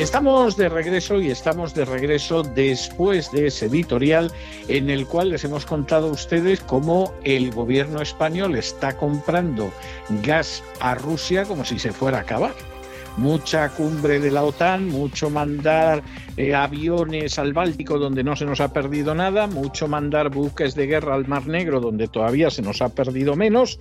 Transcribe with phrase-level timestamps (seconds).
[0.00, 4.32] Estamos de regreso y estamos de regreso después de ese editorial
[4.66, 9.70] en el cual les hemos contado a ustedes cómo el gobierno español está comprando
[10.22, 12.54] gas a Rusia como si se fuera a acabar.
[13.18, 16.02] Mucha cumbre de la OTAN, mucho mandar
[16.38, 20.86] eh, aviones al Báltico donde no se nos ha perdido nada, mucho mandar buques de
[20.86, 23.78] guerra al Mar Negro donde todavía se nos ha perdido menos.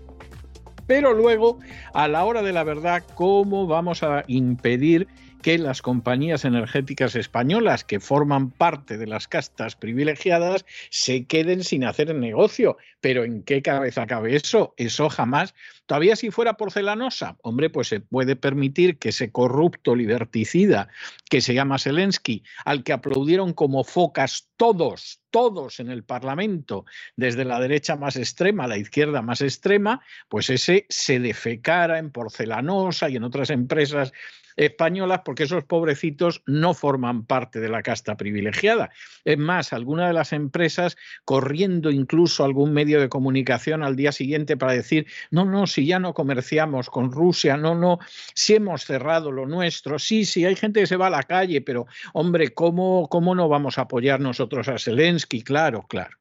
[0.85, 1.59] Pero luego,
[1.93, 5.07] a la hora de la verdad, ¿cómo vamos a impedir
[5.41, 11.83] que las compañías energéticas españolas que forman parte de las castas privilegiadas se queden sin
[11.85, 12.77] hacer negocio.
[13.01, 14.73] Pero ¿en qué cabeza cabe eso?
[14.77, 15.55] Eso jamás.
[15.85, 20.89] Todavía si fuera porcelanosa, hombre, pues se puede permitir que ese corrupto liberticida
[21.29, 27.45] que se llama Zelensky, al que aplaudieron como focas todos, todos en el Parlamento, desde
[27.45, 33.09] la derecha más extrema a la izquierda más extrema, pues ese se defecara en porcelanosa
[33.09, 34.11] y en otras empresas
[34.59, 38.89] españolas porque esos pobrecitos no forman parte de la casta privilegiada.
[39.23, 44.57] Es más, alguna de las empresas corriendo incluso algún medio de comunicación al día siguiente
[44.57, 47.99] para decir, no, no, si ya no comerciamos con Rusia, no, no,
[48.35, 51.61] si hemos cerrado lo nuestro, sí, sí, hay gente que se va a la calle,
[51.61, 55.41] pero hombre, ¿cómo, cómo no vamos a apoyar nosotros a Zelensky?
[55.41, 56.17] Claro, claro.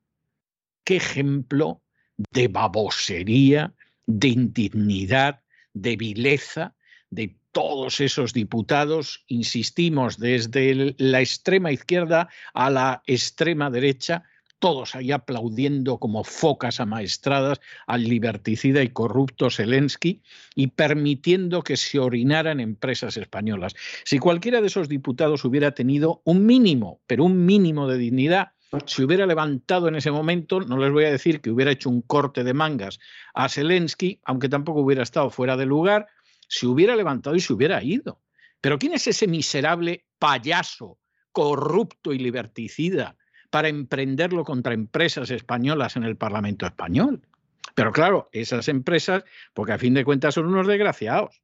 [0.84, 1.82] ¿Qué ejemplo
[2.30, 3.74] de babosería,
[4.06, 5.42] de indignidad,
[5.74, 6.76] de vileza,
[7.10, 14.24] de todos esos diputados, insistimos, desde la extrema izquierda a la extrema derecha,
[14.58, 20.20] todos ahí aplaudiendo como focas amaestradas al liberticida y corrupto Zelensky
[20.54, 23.74] y permitiendo que se orinaran empresas españolas.
[24.04, 28.52] Si cualquiera de esos diputados hubiera tenido un mínimo, pero un mínimo de dignidad,
[28.84, 32.02] si hubiera levantado en ese momento, no les voy a decir que hubiera hecho un
[32.02, 32.98] corte de mangas
[33.32, 36.08] a Zelensky, aunque tampoco hubiera estado fuera de lugar,
[36.48, 38.20] se hubiera levantado y se hubiera ido.
[38.60, 40.98] Pero ¿quién es ese miserable payaso,
[41.30, 43.16] corrupto y liberticida
[43.50, 47.22] para emprenderlo contra empresas españolas en el Parlamento español?
[47.74, 51.40] Pero claro, esas empresas, porque a fin de cuentas son unos desgraciados,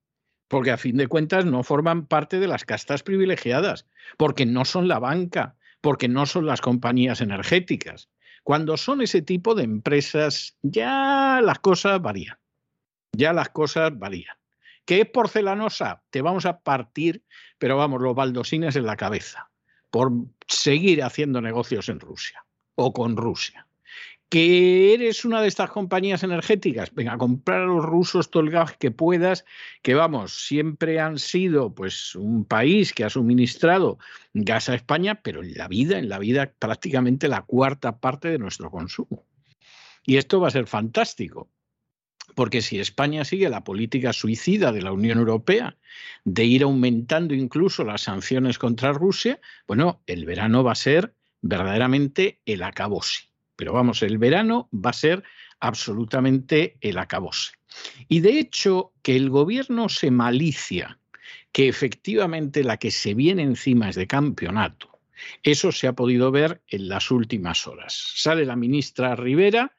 [0.49, 3.87] porque a fin de cuentas no forman parte de las castas privilegiadas,
[4.17, 8.09] porque no son la banca, porque no son las compañías energéticas.
[8.43, 12.39] Cuando son ese tipo de empresas, ya las cosas varían.
[13.13, 14.37] Ya las cosas varían.
[14.85, 16.03] ¿Que es porcelanosa?
[16.11, 17.25] Te vamos a partir,
[17.59, 19.51] pero vamos, los baldosines en la cabeza,
[19.91, 20.13] por
[20.47, 23.67] seguir haciendo negocios en Rusia o con Rusia.
[24.29, 26.93] ¿Que eres una de estas compañías energéticas?
[26.93, 29.45] Venga, comprar a los rusos todo el gas que puedas,
[29.81, 33.99] que vamos, siempre han sido pues un país que ha suministrado
[34.33, 38.39] gas a España, pero en la vida, en la vida prácticamente la cuarta parte de
[38.39, 39.25] nuestro consumo.
[40.05, 41.49] Y esto va a ser fantástico,
[42.35, 45.77] porque si España sigue la política suicida de la Unión Europea
[46.25, 52.41] de ir aumentando incluso las sanciones contra Rusia, bueno, el verano va a ser verdaderamente
[52.47, 53.29] el acabose.
[53.57, 55.23] Pero vamos, el verano va a ser
[55.61, 57.53] absolutamente el acabose.
[58.09, 60.99] Y de hecho, que el gobierno se malicia
[61.53, 64.95] que efectivamente la que se viene encima es de campeonato,
[65.43, 68.13] eso se ha podido ver en las últimas horas.
[68.15, 69.77] Sale la ministra Rivera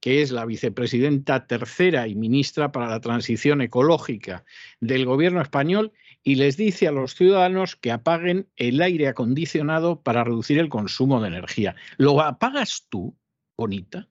[0.00, 4.44] que es la vicepresidenta tercera y ministra para la transición ecológica
[4.80, 5.92] del gobierno español,
[6.22, 11.20] y les dice a los ciudadanos que apaguen el aire acondicionado para reducir el consumo
[11.20, 11.74] de energía.
[11.96, 13.16] ¿Lo apagas tú,
[13.56, 14.08] bonita?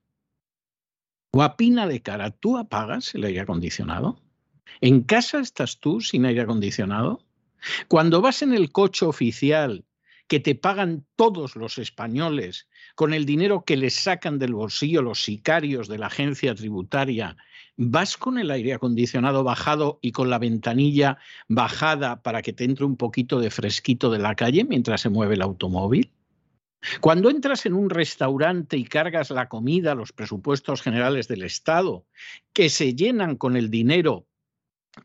[1.34, 4.20] Guapina de cara, ¿tú apagas el aire acondicionado?
[4.81, 7.24] ¿En casa estás tú sin aire acondicionado?
[7.88, 9.86] Cuando vas en el coche oficial
[10.28, 15.24] que te pagan todos los españoles con el dinero que les sacan del bolsillo los
[15.24, 17.38] sicarios de la agencia tributaria,
[17.78, 22.85] ¿vas con el aire acondicionado bajado y con la ventanilla bajada para que te entre
[22.85, 26.12] un poquito de fresquito de la calle mientras se mueve el automóvil?
[27.02, 32.06] Cuando entras en un restaurante y cargas la comida, los presupuestos generales del Estado,
[32.53, 34.28] que se llenan con el dinero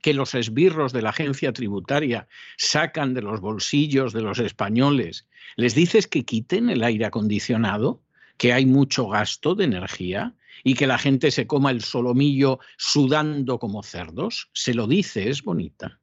[0.01, 5.75] que los esbirros de la agencia tributaria sacan de los bolsillos de los españoles, les
[5.75, 8.03] dices que quiten el aire acondicionado,
[8.39, 10.35] que hay mucho gasto de energía
[10.65, 15.43] y que la gente se coma el solomillo sudando como cerdos, se lo dice, es
[15.43, 15.99] bonita.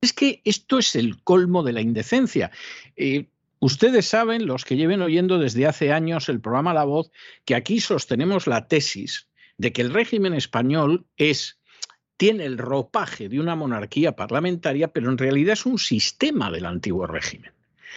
[0.00, 2.50] Es que esto es el colmo de la indecencia.
[2.96, 3.28] Eh,
[3.62, 7.12] Ustedes saben, los que lleven oyendo desde hace años el programa La Voz,
[7.44, 11.60] que aquí sostenemos la tesis de que el régimen español es
[12.22, 17.08] tiene el ropaje de una monarquía parlamentaria, pero en realidad es un sistema del antiguo
[17.08, 17.50] régimen.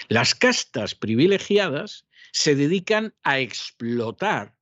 [0.08, 4.56] Las castas privilegiadas se dedican a explotar,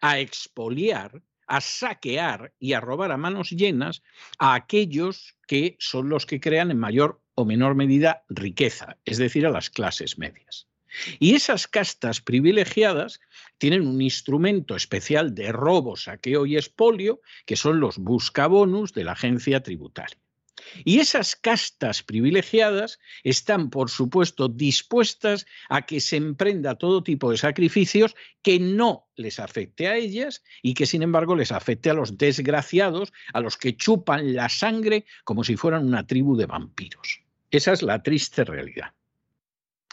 [0.00, 4.02] a expoliar, a saquear y a robar a manos llenas
[4.38, 9.44] a aquellos que son los que crean en mayor o menor medida riqueza, es decir,
[9.44, 10.66] a las clases medias.
[11.18, 13.20] Y esas castas privilegiadas
[13.60, 19.12] tienen un instrumento especial de robo, saqueo y expolio, que son los buscabonus de la
[19.12, 20.16] agencia tributaria.
[20.82, 27.36] Y esas castas privilegiadas están, por supuesto, dispuestas a que se emprenda todo tipo de
[27.36, 32.16] sacrificios que no les afecte a ellas y que, sin embargo, les afecte a los
[32.16, 37.20] desgraciados, a los que chupan la sangre como si fueran una tribu de vampiros.
[37.50, 38.94] Esa es la triste realidad.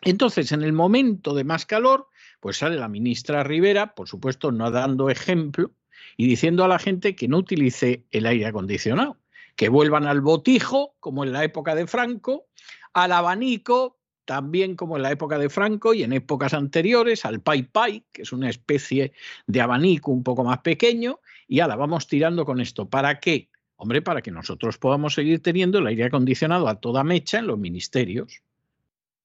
[0.03, 2.07] Entonces, en el momento de más calor,
[2.39, 5.71] pues sale la ministra Rivera, por supuesto, no dando ejemplo
[6.15, 9.17] y diciendo a la gente que no utilice el aire acondicionado,
[9.55, 12.47] que vuelvan al botijo, como en la época de Franco,
[12.93, 17.63] al abanico, también como en la época de Franco y en épocas anteriores, al pai
[17.63, 19.13] pai, que es una especie
[19.45, 22.89] de abanico un poco más pequeño, y ahora vamos tirando con esto.
[22.89, 23.49] ¿Para qué?
[23.77, 27.57] Hombre, para que nosotros podamos seguir teniendo el aire acondicionado a toda mecha en los
[27.57, 28.41] ministerios,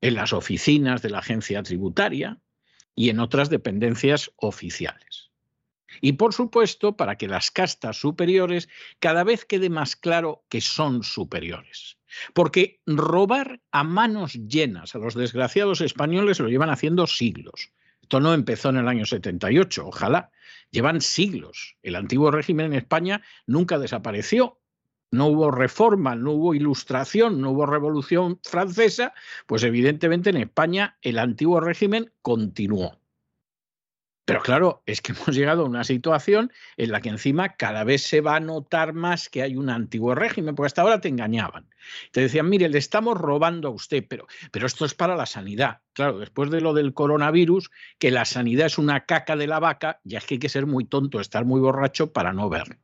[0.01, 2.39] en las oficinas de la agencia tributaria
[2.95, 5.31] y en otras dependencias oficiales.
[6.01, 8.69] Y por supuesto, para que las castas superiores
[8.99, 11.99] cada vez quede más claro que son superiores.
[12.35, 17.71] Porque robar a manos llenas a los desgraciados españoles lo llevan haciendo siglos.
[18.01, 20.31] Esto no empezó en el año 78, ojalá.
[20.71, 21.77] Llevan siglos.
[21.83, 24.62] El antiguo régimen en España nunca desapareció.
[25.13, 29.13] No hubo reforma, no hubo ilustración, no hubo revolución francesa,
[29.47, 32.99] pues evidentemente en España el antiguo régimen continuó.
[34.25, 38.03] Pero claro, es que hemos llegado a una situación en la que encima cada vez
[38.03, 41.69] se va a notar más que hay un antiguo régimen, porque hasta ahora te engañaban.
[42.13, 45.81] Te decían, mire, le estamos robando a usted, pero, pero esto es para la sanidad.
[45.93, 50.01] Claro, después de lo del coronavirus, que la sanidad es una caca de la vaca,
[50.05, 52.77] ya es que hay que ser muy tonto, estar muy borracho para no verlo.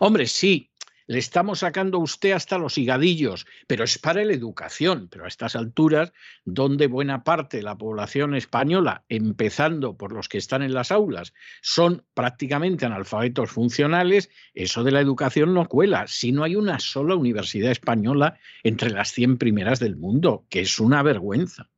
[0.00, 0.70] Hombre, sí,
[1.06, 5.08] le estamos sacando a usted hasta los higadillos, pero es para la educación.
[5.10, 6.12] Pero a estas alturas,
[6.44, 11.34] donde buena parte de la población española, empezando por los que están en las aulas,
[11.60, 16.06] son prácticamente analfabetos funcionales, eso de la educación no cuela.
[16.06, 20.78] Si no hay una sola universidad española entre las 100 primeras del mundo, que es
[20.78, 21.68] una vergüenza.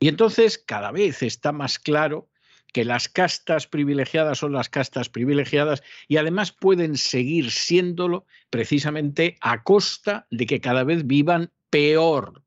[0.00, 2.28] Y entonces cada vez está más claro
[2.72, 9.62] que las castas privilegiadas son las castas privilegiadas y además pueden seguir siéndolo precisamente a
[9.62, 12.42] costa de que cada vez vivan peor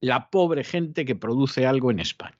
[0.00, 2.36] la pobre gente que produce algo en España.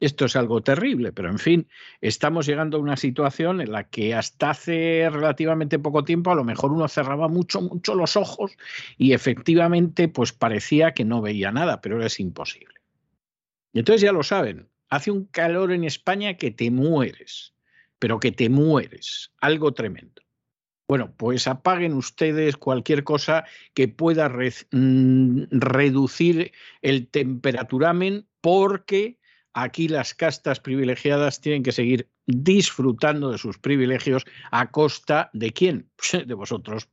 [0.00, 1.68] Esto es algo terrible, pero en fin,
[2.00, 6.44] estamos llegando a una situación en la que hasta hace relativamente poco tiempo a lo
[6.44, 8.56] mejor uno cerraba mucho, mucho los ojos
[8.96, 12.74] y efectivamente pues parecía que no veía nada, pero es imposible.
[13.72, 17.54] Y entonces ya lo saben, hace un calor en España que te mueres,
[17.98, 20.22] pero que te mueres, algo tremendo.
[20.88, 23.44] Bueno, pues apaguen ustedes cualquier cosa
[23.74, 29.18] que pueda mm, reducir el temperaturamen porque
[29.52, 35.90] aquí las castas privilegiadas tienen que seguir disfrutando de sus privilegios a costa de quién?
[36.12, 36.88] de vosotros,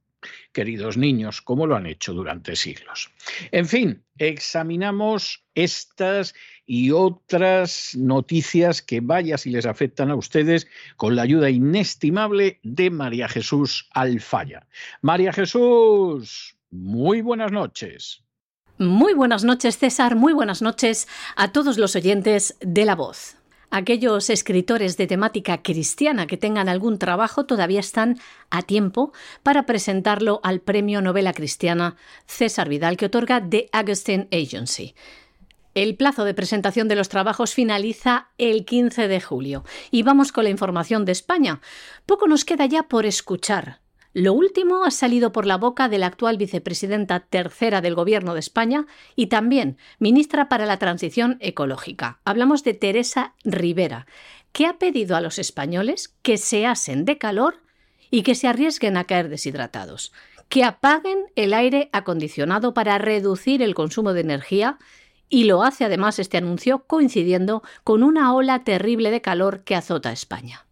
[0.52, 3.12] queridos niños, como lo han hecho durante siglos.
[3.52, 6.34] En fin, examinamos estas
[6.66, 10.68] y otras noticias que vaya si les afectan a ustedes
[10.98, 14.68] con la ayuda inestimable de María Jesús Alfaya.
[15.02, 18.22] María Jesús, muy buenas noches.
[18.78, 20.16] Muy buenas noches, César.
[20.16, 21.08] Muy buenas noches
[21.38, 23.38] a todos los oyentes de La Voz.
[23.72, 28.20] Aquellos escritores de temática cristiana que tengan algún trabajo todavía están
[28.50, 29.12] a tiempo
[29.44, 31.96] para presentarlo al Premio Novela Cristiana
[32.26, 34.94] César Vidal que otorga The Augustine Agency.
[35.76, 39.66] El plazo de presentación de los trabajos finaliza el 15 de julio.
[39.92, 41.60] Y vamos con la información de España.
[42.06, 43.82] Poco nos queda ya por escuchar.
[44.14, 48.40] Lo último ha salido por la boca de la actual vicepresidenta tercera del Gobierno de
[48.40, 52.22] España y también ministra para la Transición Ecológica.
[52.24, 54.08] Hablamos de Teresa Rivera,
[54.54, 57.62] que ha pedido a los españoles que se asen de calor
[58.10, 60.14] y que se arriesguen a caer deshidratados,
[60.48, 64.78] que apaguen el aire acondicionado para reducir el consumo de energía
[65.36, 70.14] y lo hace además este anuncio coincidiendo con una ola terrible de calor que azota
[70.14, 70.66] España.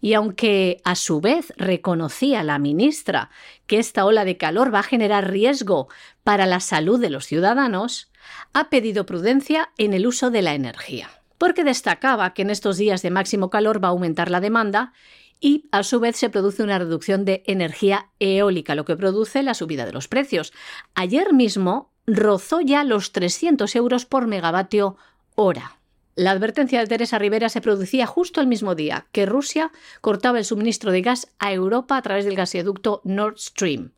[0.00, 3.30] Y aunque a su vez reconocía la ministra
[3.66, 5.88] que esta ola de calor va a generar riesgo
[6.22, 8.12] para la salud de los ciudadanos,
[8.52, 13.02] ha pedido prudencia en el uso de la energía, porque destacaba que en estos días
[13.02, 14.92] de máximo calor va a aumentar la demanda
[15.40, 19.54] y a su vez se produce una reducción de energía eólica, lo que produce la
[19.54, 20.52] subida de los precios.
[20.94, 24.96] Ayer mismo rozó ya los 300 euros por megavatio
[25.34, 25.80] hora.
[26.16, 30.44] La advertencia de Teresa Rivera se producía justo el mismo día que Rusia cortaba el
[30.44, 33.92] suministro de gas a Europa a través del gasoducto Nord Stream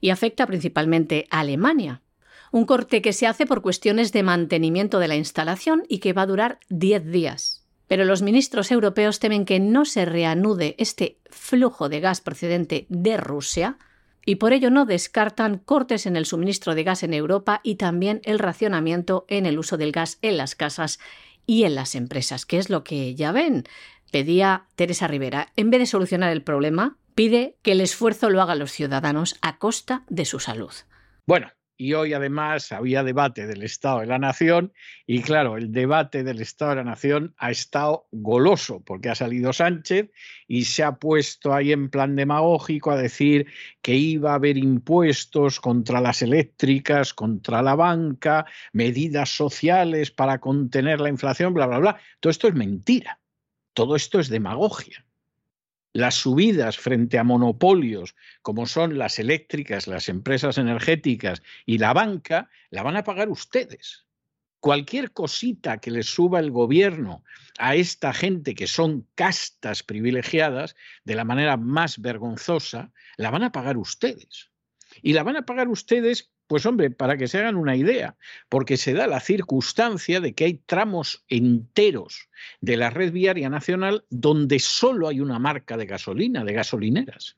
[0.00, 2.02] y afecta principalmente a Alemania.
[2.52, 6.22] Un corte que se hace por cuestiones de mantenimiento de la instalación y que va
[6.22, 7.66] a durar 10 días.
[7.88, 13.16] Pero los ministros europeos temen que no se reanude este flujo de gas procedente de
[13.16, 13.78] Rusia
[14.28, 18.20] y por ello no descartan cortes en el suministro de gas en Europa y también
[18.24, 21.00] el racionamiento en el uso del gas en las casas
[21.46, 23.64] y en las empresas, que es lo que ya ven.
[24.12, 28.58] Pedía Teresa Rivera, en vez de solucionar el problema, pide que el esfuerzo lo hagan
[28.58, 30.72] los ciudadanos a costa de su salud.
[31.24, 34.72] Bueno, y hoy además había debate del Estado de la Nación
[35.06, 39.52] y claro, el debate del Estado de la Nación ha estado goloso porque ha salido
[39.52, 40.10] Sánchez
[40.48, 43.46] y se ha puesto ahí en plan demagógico a decir
[43.80, 51.00] que iba a haber impuestos contra las eléctricas, contra la banca, medidas sociales para contener
[51.00, 52.00] la inflación, bla, bla, bla.
[52.18, 53.20] Todo esto es mentira.
[53.72, 55.07] Todo esto es demagogia
[55.98, 62.48] las subidas frente a monopolios como son las eléctricas, las empresas energéticas y la banca,
[62.70, 64.06] la van a pagar ustedes.
[64.60, 67.24] Cualquier cosita que les suba el gobierno
[67.58, 73.50] a esta gente que son castas privilegiadas de la manera más vergonzosa, la van a
[73.50, 74.52] pagar ustedes.
[75.02, 78.16] Y la van a pagar ustedes pues hombre, para que se hagan una idea,
[78.48, 82.28] porque se da la circunstancia de que hay tramos enteros
[82.60, 87.36] de la red viaria nacional donde solo hay una marca de gasolina, de gasolineras,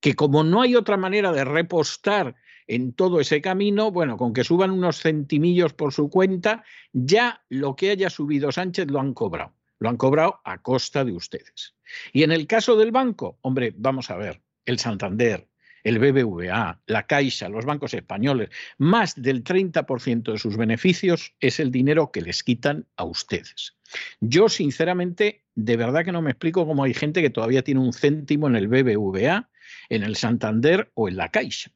[0.00, 2.34] que como no hay otra manera de repostar
[2.66, 7.76] en todo ese camino, bueno, con que suban unos centimillos por su cuenta, ya lo
[7.76, 11.76] que haya subido Sánchez lo han cobrado, lo han cobrado a costa de ustedes.
[12.12, 15.46] Y en el caso del banco, hombre, vamos a ver, el Santander,
[15.84, 18.48] el BBVA, la Caixa, los bancos españoles,
[18.78, 23.76] más del 30% de sus beneficios es el dinero que les quitan a ustedes.
[24.20, 27.92] Yo, sinceramente, de verdad que no me explico cómo hay gente que todavía tiene un
[27.92, 29.50] céntimo en el BBVA,
[29.90, 31.70] en el Santander o en la Caixa.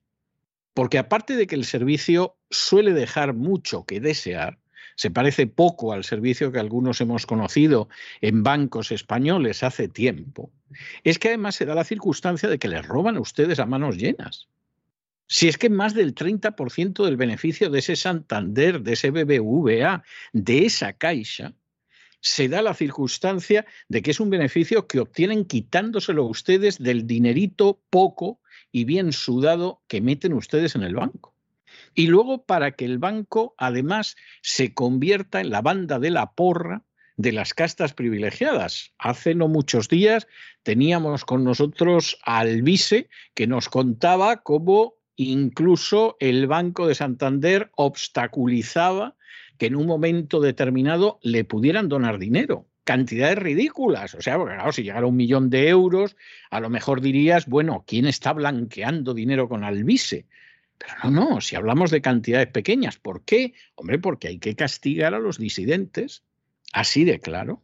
[0.75, 4.59] Porque aparte de que el servicio suele dejar mucho que desear,
[4.99, 7.88] se parece poco al servicio que algunos hemos conocido
[8.21, 10.50] en bancos españoles hace tiempo,
[11.05, 13.97] es que además se da la circunstancia de que les roban a ustedes a manos
[13.97, 14.49] llenas.
[15.28, 20.02] Si es que más del 30% del beneficio de ese Santander, de ese BBVA,
[20.33, 21.55] de esa caixa,
[22.21, 27.07] se da la circunstancia de que es un beneficio que obtienen quitándoselo a ustedes del
[27.07, 28.40] dinerito poco
[28.73, 31.38] y bien sudado que meten ustedes en el banco.
[31.99, 36.85] Y luego para que el banco además se convierta en la banda de la porra
[37.17, 38.93] de las castas privilegiadas.
[39.00, 40.28] Hace no muchos días
[40.62, 49.17] teníamos con nosotros al vice que nos contaba cómo incluso el Banco de Santander obstaculizaba
[49.59, 52.69] que en un momento determinado le pudieran donar dinero.
[52.85, 54.14] Cantidades ridículas.
[54.14, 56.14] O sea, claro, si llegara un millón de euros,
[56.49, 60.26] a lo mejor dirías, bueno, ¿quién está blanqueando dinero con Alvise?
[60.78, 63.54] Pero no, no, si hablamos de cantidades pequeñas, ¿por qué?
[63.75, 66.23] Hombre, porque hay que castigar a los disidentes,
[66.73, 67.62] así de claro.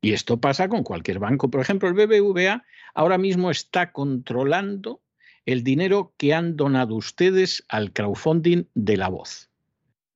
[0.00, 1.50] Y esto pasa con cualquier banco.
[1.50, 5.00] Por ejemplo, el BBVA ahora mismo está controlando
[5.46, 9.50] el dinero que han donado ustedes al crowdfunding de la voz.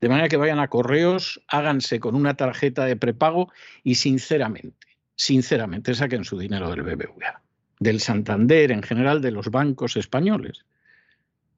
[0.01, 3.53] De manera que vayan a correos, háganse con una tarjeta de prepago
[3.85, 7.41] y sinceramente, sinceramente saquen su dinero del BBVA,
[7.79, 10.65] del Santander en general, de los bancos españoles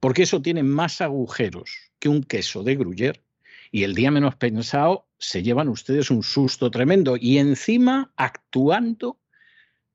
[0.05, 3.23] porque eso tiene más agujeros que un queso de gruyer
[3.71, 9.17] y el día menos pensado se llevan ustedes un susto tremendo y encima actuando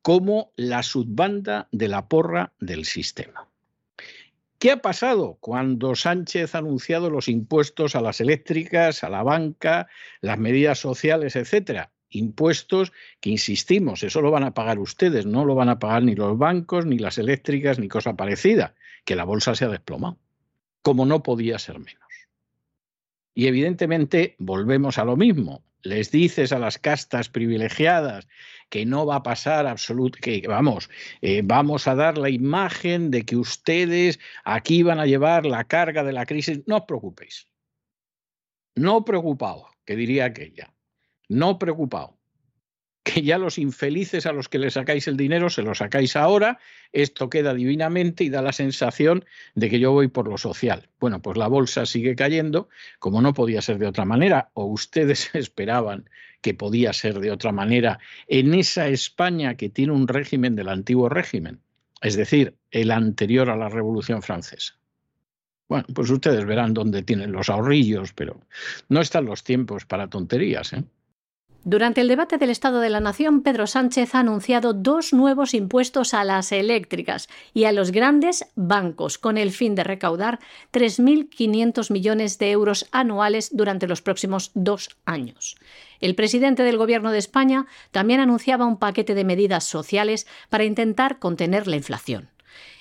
[0.02, 3.48] como la subbanda de la porra del sistema.
[4.58, 9.90] ¿Qué ha pasado cuando Sánchez ha anunciado los impuestos a las eléctricas, a la banca,
[10.22, 11.92] las medidas sociales, etcétera?
[12.10, 16.16] Impuestos que, insistimos, eso lo van a pagar ustedes, no lo van a pagar ni
[16.16, 18.74] los bancos, ni las eléctricas, ni cosa parecida
[19.10, 20.20] que la bolsa se ha desplomado,
[20.84, 22.28] como no podía ser menos.
[23.34, 25.64] Y evidentemente volvemos a lo mismo.
[25.82, 28.28] Les dices a las castas privilegiadas
[28.70, 33.26] que no va a pasar absolutamente, que vamos, eh, vamos a dar la imagen de
[33.26, 36.62] que ustedes aquí van a llevar la carga de la crisis.
[36.68, 37.48] No os preocupéis.
[38.76, 40.72] No preocupado, que diría aquella.
[41.28, 42.19] No preocupado.
[43.04, 46.60] Que ya los infelices a los que le sacáis el dinero se lo sacáis ahora,
[46.92, 49.26] esto queda divinamente y da la sensación
[49.56, 50.90] de que yo voy por lo social.
[51.00, 55.30] Bueno, pues la bolsa sigue cayendo, como no podía ser de otra manera, o ustedes
[55.34, 56.10] esperaban
[56.42, 61.10] que podía ser de otra manera en esa España que tiene un régimen del antiguo
[61.10, 61.62] régimen,
[62.02, 64.76] es decir, el anterior a la Revolución Francesa.
[65.68, 68.42] Bueno, pues ustedes verán dónde tienen los ahorrillos, pero
[68.88, 70.74] no están los tiempos para tonterías.
[70.74, 70.84] ¿eh?
[71.66, 76.14] Durante el debate del Estado de la Nación, Pedro Sánchez ha anunciado dos nuevos impuestos
[76.14, 80.40] a las eléctricas y a los grandes bancos, con el fin de recaudar
[80.72, 85.58] 3.500 millones de euros anuales durante los próximos dos años.
[86.00, 91.20] El presidente del Gobierno de España también anunciaba un paquete de medidas sociales para intentar
[91.20, 92.30] contener la inflación.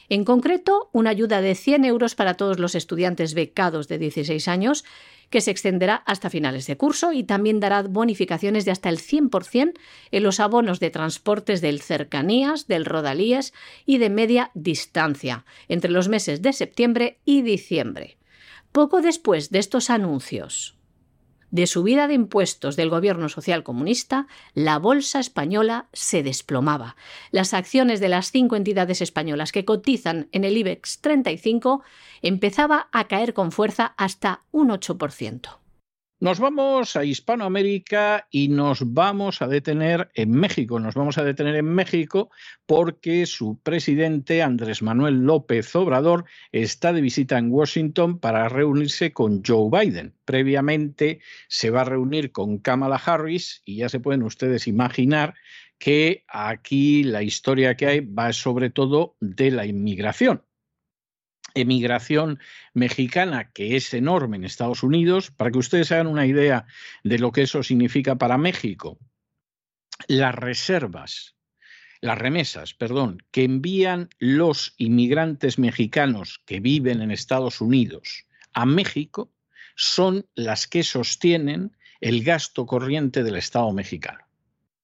[0.09, 4.85] En concreto, una ayuda de 100 euros para todos los estudiantes becados de 16 años
[5.31, 9.75] que se extenderá hasta finales de curso y también dará bonificaciones de hasta el 100%
[10.11, 13.53] en los abonos de transportes del cercanías, del rodalíes
[13.85, 18.17] y de media distancia entre los meses de septiembre y diciembre.
[18.73, 20.78] Poco después de estos anuncios,
[21.51, 26.97] de subida de impuestos del gobierno social comunista, la bolsa española se desplomaba.
[27.31, 31.83] Las acciones de las cinco entidades españolas que cotizan en el IBEX 35
[32.23, 35.59] empezaba a caer con fuerza hasta un 8%.
[36.21, 40.81] Nos vamos a Hispanoamérica y nos vamos a detener en México.
[40.81, 42.33] Nos vamos a detener en México
[42.67, 49.45] porque su presidente Andrés Manuel López Obrador está de visita en Washington para reunirse con
[49.47, 50.13] Joe Biden.
[50.25, 55.37] Previamente se va a reunir con Kamala Harris y ya se pueden ustedes imaginar
[55.79, 60.43] que aquí la historia que hay va sobre todo de la inmigración
[61.61, 62.39] emigración
[62.75, 66.67] mexicana, que es enorme en Estados Unidos, para que ustedes hagan una idea
[67.05, 68.99] de lo que eso significa para México,
[70.07, 71.37] las reservas,
[72.01, 79.33] las remesas, perdón, que envían los inmigrantes mexicanos que viven en Estados Unidos a México
[79.77, 84.28] son las que sostienen el gasto corriente del Estado mexicano.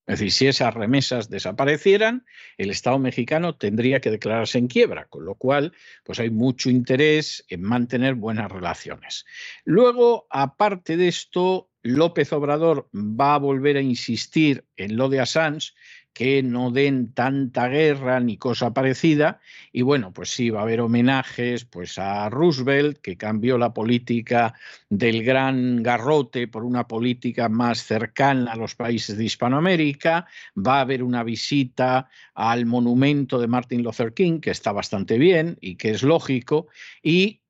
[0.07, 2.27] Es decir, si esas remesas desaparecieran,
[2.59, 5.73] el Estado mexicano tendría que declararse en quiebra, con lo cual
[6.05, 9.25] pues hay mucho interés en mantener buenas relaciones.
[9.65, 15.73] Luego, aparte de esto, López Obrador va a volver a insistir en lo de Assange
[16.15, 19.41] que no den tanta guerra ni cosa parecida.
[19.73, 24.55] Y bueno, pues sí, va a haber homenajes pues, a Roosevelt, que cambió la política
[24.89, 30.27] del gran garrote por una política más cercana a los países de Hispanoamérica.
[30.57, 35.59] Va a haber una visita al monumento de Martin Luther King, que está bastante bien
[35.61, 36.69] y que es lógico.
[37.03, 37.41] Y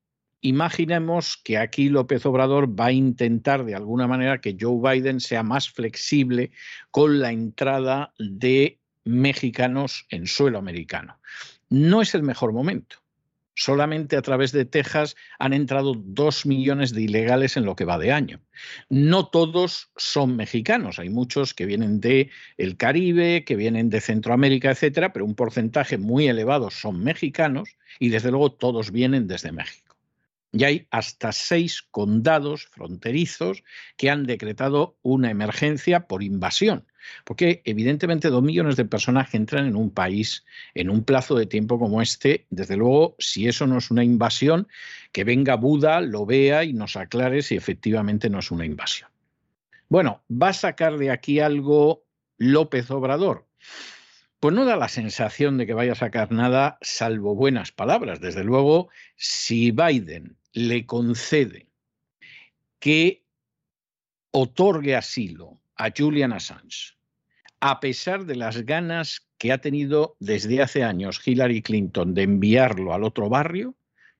[0.41, 5.43] imaginemos que aquí López Obrador va a intentar de alguna manera que Joe Biden sea
[5.43, 6.51] más flexible
[6.91, 11.19] con la entrada de mexicanos en suelo americano.
[11.69, 12.97] No es el mejor momento.
[13.57, 17.97] Solamente a través de Texas han entrado dos millones de ilegales en lo que va
[17.97, 18.41] de año.
[18.89, 24.71] No todos son mexicanos, hay muchos que vienen de el Caribe, que vienen de Centroamérica,
[24.71, 29.84] etcétera, pero un porcentaje muy elevado son mexicanos y desde luego todos vienen desde México.
[30.55, 33.61] Y hay hasta seis condados fronterizos
[33.97, 36.85] que han decretado una emergencia por invasión.
[37.25, 41.45] Porque evidentemente dos millones de personas que entran en un país en un plazo de
[41.45, 44.69] tiempo como este, desde luego, si eso no es una invasión,
[45.11, 49.09] que venga Buda, lo vea y nos aclare si efectivamente no es una invasión.
[49.89, 52.05] Bueno, ¿va a sacar de aquí algo
[52.37, 53.45] López Obrador?
[54.45, 58.21] pues no da la sensación de que vaya a sacar nada salvo buenas palabras.
[58.21, 61.67] Desde luego, si Biden le concede
[62.79, 63.25] que
[64.31, 66.97] otorgue asilo a Julian Assange,
[67.59, 72.93] a pesar de las ganas que ha tenido desde hace años Hillary Clinton de enviarlo
[72.93, 73.75] al otro barrio,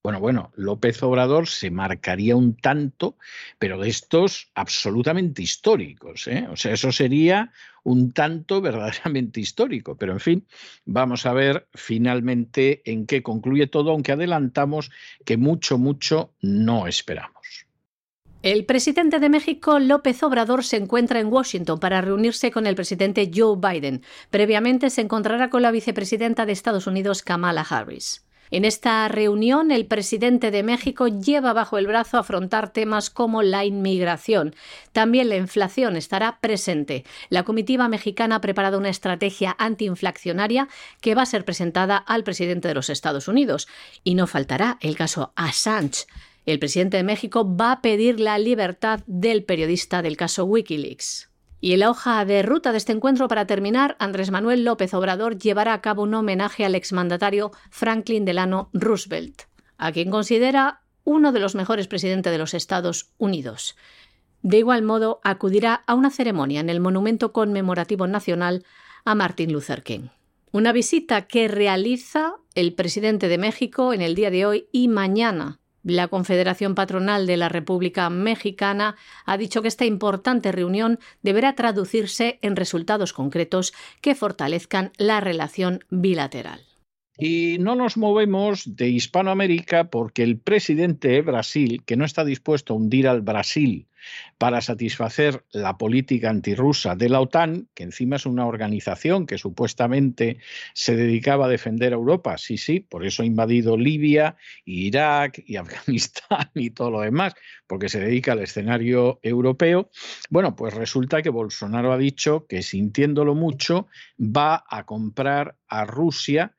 [0.06, 3.18] bueno, bueno, López Obrador se marcaría un tanto,
[3.58, 6.28] pero de estos absolutamente históricos.
[6.28, 6.46] ¿eh?
[6.52, 7.52] O sea, eso sería
[7.84, 9.98] un tanto verdaderamente histórico.
[9.98, 10.48] Pero en fin,
[10.86, 14.92] vamos a ver finalmente en qué concluye todo, aunque adelantamos
[15.26, 17.66] que mucho, mucho no esperamos.
[18.44, 23.32] El presidente de México, López Obrador, se encuentra en Washington para reunirse con el presidente
[23.34, 24.04] Joe Biden.
[24.30, 28.24] Previamente se encontrará con la vicepresidenta de Estados Unidos, Kamala Harris.
[28.52, 33.66] En esta reunión, el presidente de México lleva bajo el brazo afrontar temas como la
[33.66, 34.56] inmigración.
[34.92, 37.06] También la inflación estará presente.
[37.30, 40.68] La comitiva mexicana ha preparado una estrategia antiinflacionaria
[41.02, 43.68] que va a ser presentada al presidente de los Estados Unidos.
[44.04, 46.06] Y no faltará el caso Assange.
[46.46, 51.30] El presidente de México va a pedir la libertad del periodista del caso Wikileaks.
[51.66, 55.40] Y en la hoja de ruta de este encuentro, para terminar, Andrés Manuel López Obrador
[55.40, 59.42] llevará a cabo un homenaje al exmandatario Franklin Delano Roosevelt,
[59.80, 63.76] a quien considera uno de los mejores presidentes de los Estados Unidos.
[64.44, 68.64] De igual modo, acudirá a una ceremonia en el Monumento Conmemorativo Nacional
[69.04, 70.10] a Martin Luther King.
[70.52, 75.60] Una visita que realiza el presidente de México en el día de hoy y mañana
[75.86, 78.96] la Confederación Patronal de la República Mexicana
[79.26, 85.86] ha dicho que esta importante reunión deberá traducirse en resultados concretos que fortalezcan la relación
[85.90, 86.62] bilateral.
[87.18, 92.74] Y no nos movemos de Hispanoamérica porque el presidente de Brasil, que no está dispuesto
[92.74, 93.88] a hundir al Brasil
[94.38, 100.38] para satisfacer la política antirrusa de la OTAN, que encima es una organización que supuestamente
[100.74, 102.38] se dedicaba a defender a Europa.
[102.38, 107.34] Sí, sí, por eso ha invadido Libia, Irak y Afganistán y todo lo demás,
[107.68, 109.90] porque se dedica al escenario europeo.
[110.30, 113.88] Bueno, pues resulta que Bolsonaro ha dicho que sintiéndolo mucho
[114.20, 116.56] va a comprar a Rusia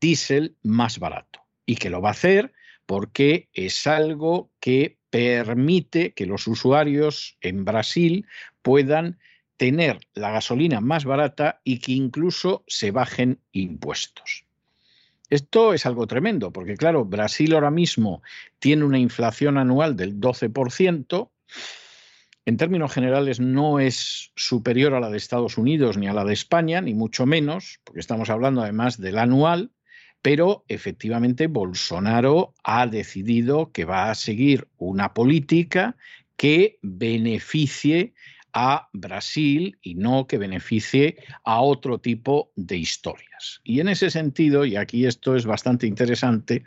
[0.00, 2.52] diésel más barato y que lo va a hacer
[2.86, 8.26] porque es algo que permite que los usuarios en Brasil
[8.62, 9.18] puedan
[9.56, 14.44] tener la gasolina más barata y que incluso se bajen impuestos.
[15.28, 18.22] Esto es algo tremendo, porque claro, Brasil ahora mismo
[18.58, 21.30] tiene una inflación anual del 12%,
[22.44, 26.32] en términos generales no es superior a la de Estados Unidos ni a la de
[26.32, 29.72] España, ni mucho menos, porque estamos hablando además del anual,
[30.26, 35.96] pero efectivamente Bolsonaro ha decidido que va a seguir una política
[36.36, 38.12] que beneficie
[38.52, 43.60] a Brasil y no que beneficie a otro tipo de historias.
[43.62, 46.64] Y en ese sentido, y aquí esto es bastante interesante,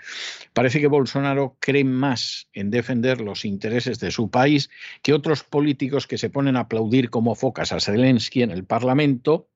[0.53, 4.69] parece que Bolsonaro cree más en defender los intereses de su país
[5.01, 9.48] que otros políticos que se ponen a aplaudir como focas a Zelensky en el Parlamento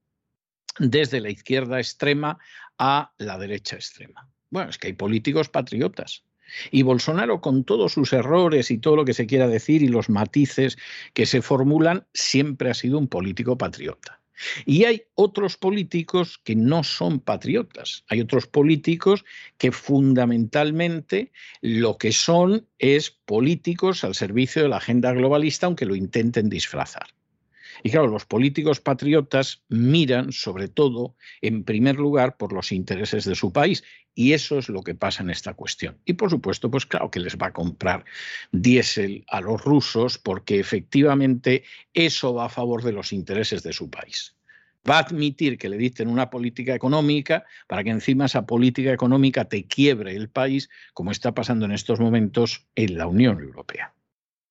[0.79, 2.39] desde la izquierda extrema
[2.77, 4.29] a la derecha extrema.
[4.49, 6.23] Bueno, es que hay políticos patriotas.
[6.71, 10.09] Y Bolsonaro, con todos sus errores y todo lo que se quiera decir y los
[10.09, 10.77] matices
[11.13, 14.19] que se formulan, siempre ha sido un político patriota.
[14.65, 18.03] Y hay otros políticos que no son patriotas.
[18.09, 19.25] Hay otros políticos
[19.57, 21.31] que fundamentalmente
[21.61, 27.07] lo que son es políticos al servicio de la agenda globalista, aunque lo intenten disfrazar.
[27.81, 33.35] Y claro, los políticos patriotas miran sobre todo, en primer lugar, por los intereses de
[33.35, 33.83] su país.
[34.15, 35.97] Y eso es lo que pasa en esta cuestión.
[36.05, 38.05] Y por supuesto, pues claro que les va a comprar
[38.51, 43.89] diésel a los rusos porque efectivamente eso va a favor de los intereses de su
[43.89, 44.35] país
[44.89, 49.45] va a admitir que le dicten una política económica para que encima esa política económica
[49.45, 53.93] te quiebre el país, como está pasando en estos momentos en la Unión Europea.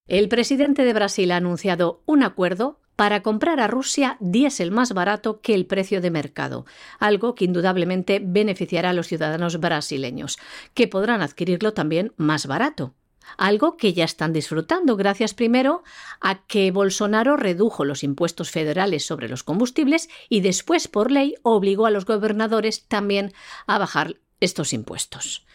[0.06, 5.40] El presidente de Brasil ha anunciado un acuerdo para comprar a Rusia diésel más barato
[5.40, 6.66] que el precio de mercado,
[6.98, 10.38] algo que indudablemente beneficiará a los ciudadanos brasileños,
[10.74, 12.94] que podrán adquirirlo también más barato.
[13.38, 15.83] Algo que ya están disfrutando gracias primero
[16.20, 21.87] a que Bolsonaro redujo los impuestos federales sobre los combustibles y después por ley obligó
[21.87, 23.33] a los gobernadores también
[23.66, 25.46] a bajar estos impuestos.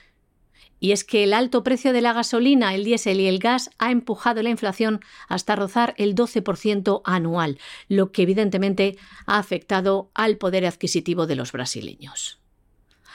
[0.79, 3.91] Y es que el alto precio de la gasolina, el diésel y el gas ha
[3.91, 10.65] empujado la inflación hasta rozar el 12% anual, lo que evidentemente ha afectado al poder
[10.65, 12.39] adquisitivo de los brasileños.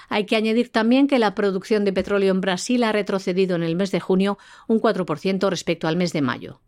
[0.08, 3.76] Hay que añadir también que la producción de petróleo en Brasil ha retrocedido en el
[3.76, 6.60] mes de junio un 4% respecto al mes de mayo.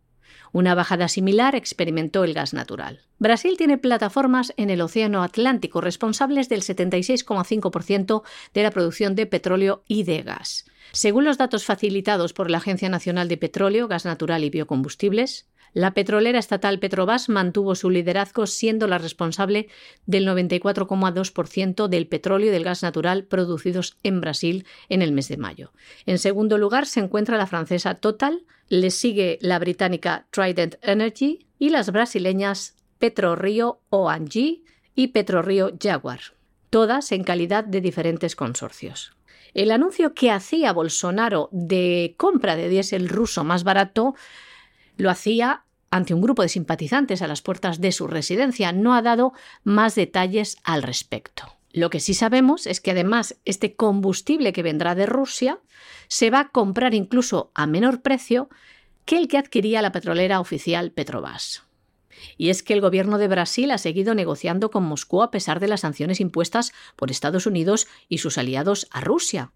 [0.54, 3.00] Una bajada similar experimentó el gas natural.
[3.18, 8.22] Brasil tiene plataformas en el Océano Atlántico responsables del 76,5%
[8.54, 10.64] de la producción de petróleo y de gas.
[10.92, 15.92] Según los datos facilitados por la Agencia Nacional de Petróleo, Gas Natural y Biocombustibles, la
[15.92, 19.68] petrolera estatal Petrobras mantuvo su liderazgo siendo la responsable
[20.06, 25.36] del 94,2% del petróleo y del gas natural producidos en Brasil en el mes de
[25.36, 25.72] mayo.
[26.06, 31.70] En segundo lugar se encuentra la francesa Total, le sigue la británica Trident Energy y
[31.70, 34.62] las brasileñas PetroRio ONG
[34.94, 36.20] y PetroRio Jaguar,
[36.70, 39.12] todas en calidad de diferentes consorcios.
[39.54, 44.14] El anuncio que hacía Bolsonaro de compra de diésel ruso más barato
[44.96, 45.63] lo hacía
[45.94, 48.72] ante un grupo de simpatizantes a las puertas de su residencia.
[48.72, 51.44] No ha dado más detalles al respecto.
[51.70, 55.60] Lo que sí sabemos es que además este combustible que vendrá de Rusia
[56.08, 58.48] se va a comprar incluso a menor precio
[59.04, 61.62] que el que adquiría la petrolera oficial Petrobras.
[62.36, 65.68] Y es que el gobierno de Brasil ha seguido negociando con Moscú a pesar de
[65.68, 69.52] las sanciones impuestas por Estados Unidos y sus aliados a Rusia.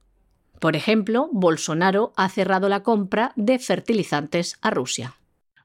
[0.60, 5.16] Por ejemplo, Bolsonaro ha cerrado la compra de fertilizantes a Rusia.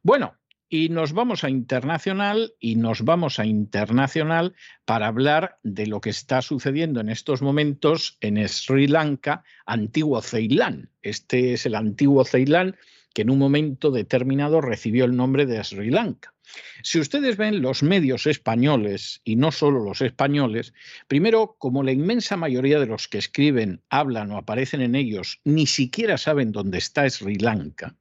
[0.01, 0.33] Bueno,
[0.75, 4.55] Y nos vamos a internacional y nos vamos a internacional
[4.85, 10.89] para hablar de lo que está sucediendo en estos momentos en Sri Lanka, antiguo Ceilán.
[11.03, 12.75] Este es el antiguo Ceilán
[13.13, 16.33] que en un momento determinado recibió el nombre de Sri Lanka.
[16.81, 20.73] Si ustedes ven los medios españoles, y no solo los españoles,
[21.07, 25.67] primero, como la inmensa mayoría de los que escriben, hablan o aparecen en ellos, ni
[25.67, 27.95] siquiera saben dónde está Sri Lanka,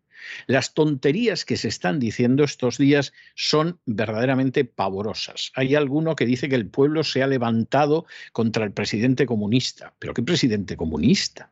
[0.46, 5.52] las tonterías que se están diciendo estos días son verdaderamente pavorosas.
[5.54, 9.94] Hay alguno que dice que el pueblo se ha levantado contra el presidente comunista.
[9.98, 11.50] ¿Pero qué presidente comunista?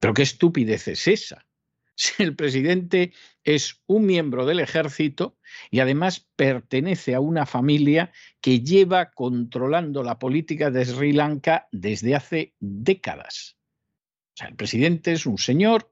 [0.00, 1.46] ¿Pero qué estupidez es esa?
[1.94, 3.12] Si el presidente
[3.44, 5.36] es un miembro del ejército
[5.70, 12.14] y además pertenece a una familia que lleva controlando la política de Sri Lanka desde
[12.14, 13.58] hace décadas.
[14.34, 15.91] O sea, el presidente es un señor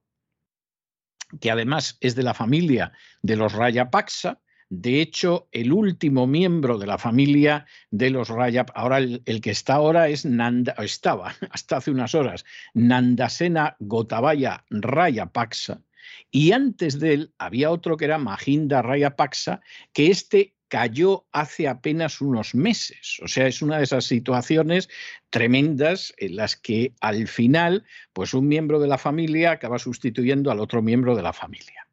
[1.40, 4.40] que además es de la familia de los Rayapaksa.
[4.68, 9.74] De hecho, el último miembro de la familia de los Rayap, ahora el, que está
[9.74, 15.82] ahora es Nanda, estaba hasta hace unas horas, Nandasena Gotabaya Rayapaksa.
[16.30, 19.60] Y antes de él había otro que era Mahinda Rayapaksa,
[19.92, 23.18] que este cayó hace apenas unos meses.
[23.22, 24.88] O sea, es una de esas situaciones
[25.28, 30.60] tremendas en las que al final, pues un miembro de la familia acaba sustituyendo al
[30.60, 31.88] otro miembro de la familia.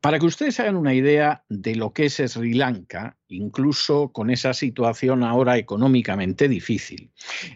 [0.00, 4.54] Para que ustedes hagan una idea de lo que es Sri Lanka, incluso con esa
[4.54, 7.10] situación ahora económicamente difícil.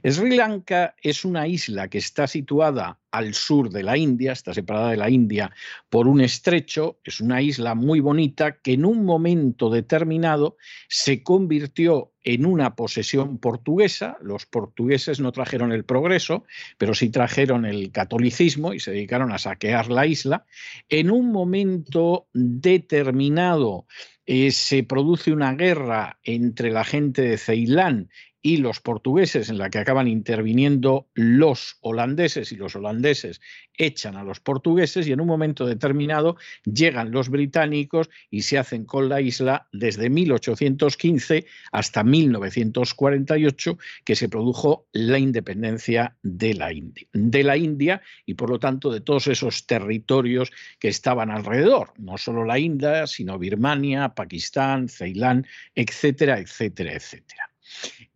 [0.05, 4.91] Sri Lanka es una isla que está situada al sur de la India, está separada
[4.91, 5.51] de la India
[5.91, 10.57] por un estrecho, es una isla muy bonita que en un momento determinado
[10.89, 14.17] se convirtió en una posesión portuguesa.
[14.23, 16.45] Los portugueses no trajeron el progreso,
[16.79, 20.47] pero sí trajeron el catolicismo y se dedicaron a saquear la isla.
[20.89, 23.87] En un momento determinado
[24.27, 28.11] eh, se produce una guerra entre la gente de Ceilán
[28.43, 33.41] y los portugueses en la que acaban interviniendo los holandeses y los holandeses
[33.79, 38.85] echan a los portugueses y en un momento determinado llegan los británicos y se hacen
[38.85, 47.07] con la isla desde 1815 hasta 1948 que se produjo la independencia de la India,
[47.13, 50.51] de la India y por lo tanto de todos esos territorios
[50.81, 57.52] que estaban alrededor, no solo la India, sino Birmania, Pakistán, Ceilán, etcétera, etcétera, etcétera.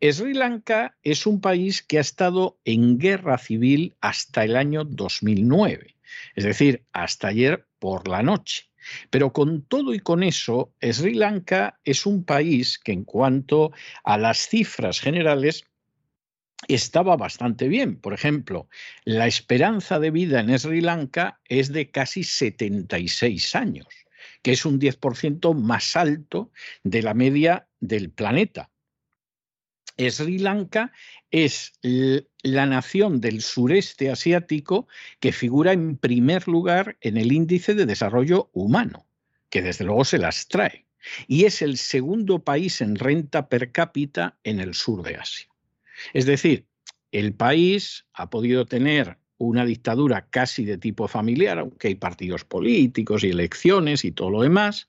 [0.00, 5.96] Sri Lanka es un país que ha estado en guerra civil hasta el año 2009,
[6.34, 8.68] es decir, hasta ayer por la noche.
[9.08, 13.72] Pero con todo y con eso, Sri Lanka es un país que en cuanto
[14.04, 15.64] a las cifras generales
[16.68, 17.96] estaba bastante bien.
[17.96, 18.68] Por ejemplo,
[19.04, 23.88] la esperanza de vida en Sri Lanka es de casi 76 años,
[24.42, 26.52] que es un 10% más alto
[26.84, 28.70] de la media del planeta.
[29.98, 30.92] Sri Lanka
[31.30, 34.86] es la nación del sureste asiático
[35.20, 39.06] que figura en primer lugar en el índice de desarrollo humano,
[39.50, 40.86] que desde luego se las trae,
[41.26, 45.48] y es el segundo país en renta per cápita en el sur de Asia.
[46.12, 46.66] Es decir,
[47.12, 53.24] el país ha podido tener una dictadura casi de tipo familiar, aunque hay partidos políticos
[53.24, 54.88] y elecciones y todo lo demás,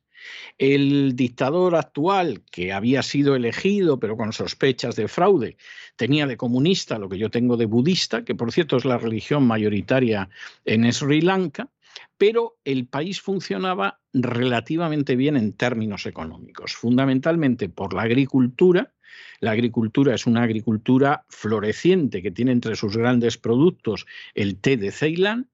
[0.57, 5.57] el dictador actual, que había sido elegido, pero con sospechas de fraude,
[5.95, 9.45] tenía de comunista lo que yo tengo de budista, que por cierto es la religión
[9.45, 10.29] mayoritaria
[10.65, 11.69] en Sri Lanka,
[12.17, 18.93] pero el país funcionaba relativamente bien en términos económicos, fundamentalmente por la agricultura.
[19.39, 24.91] La agricultura es una agricultura floreciente que tiene entre sus grandes productos el té de
[24.91, 25.49] Ceilán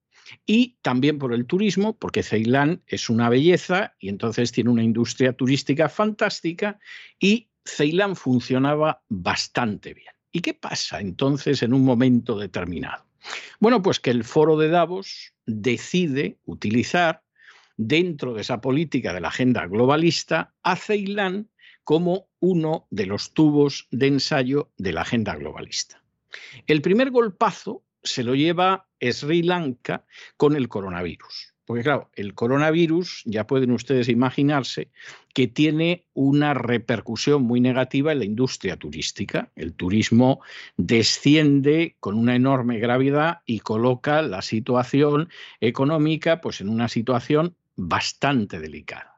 [0.45, 5.33] y también por el turismo, porque Ceilán es una belleza y entonces tiene una industria
[5.33, 6.79] turística fantástica
[7.19, 10.13] y Ceilán funcionaba bastante bien.
[10.31, 13.05] ¿Y qué pasa entonces en un momento determinado?
[13.59, 17.23] Bueno, pues que el foro de Davos decide utilizar
[17.77, 21.49] dentro de esa política de la agenda globalista a Ceilán
[21.83, 26.03] como uno de los tubos de ensayo de la agenda globalista.
[26.67, 30.05] El primer golpazo se lo lleva Sri Lanka
[30.37, 31.53] con el coronavirus.
[31.65, 34.91] Porque claro, el coronavirus, ya pueden ustedes imaginarse,
[35.33, 39.51] que tiene una repercusión muy negativa en la industria turística.
[39.55, 40.41] El turismo
[40.75, 45.29] desciende con una enorme gravedad y coloca la situación
[45.61, 49.12] económica pues, en una situación bastante delicada.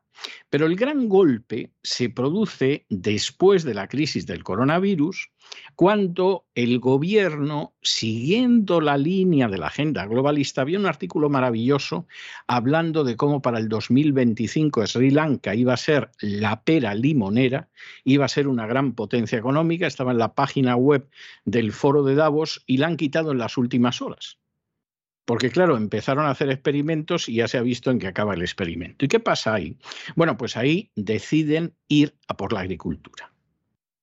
[0.49, 5.29] Pero el gran golpe se produce después de la crisis del coronavirus,
[5.75, 12.07] cuando el gobierno, siguiendo la línea de la agenda globalista, había un artículo maravilloso
[12.47, 17.69] hablando de cómo para el 2025 Sri Lanka iba a ser la pera limonera,
[18.03, 21.09] iba a ser una gran potencia económica, estaba en la página web
[21.43, 24.39] del foro de Davos y la han quitado en las últimas horas.
[25.25, 28.41] Porque claro, empezaron a hacer experimentos y ya se ha visto en qué acaba el
[28.41, 29.05] experimento.
[29.05, 29.77] ¿Y qué pasa ahí?
[30.15, 33.31] Bueno, pues ahí deciden ir por la agricultura.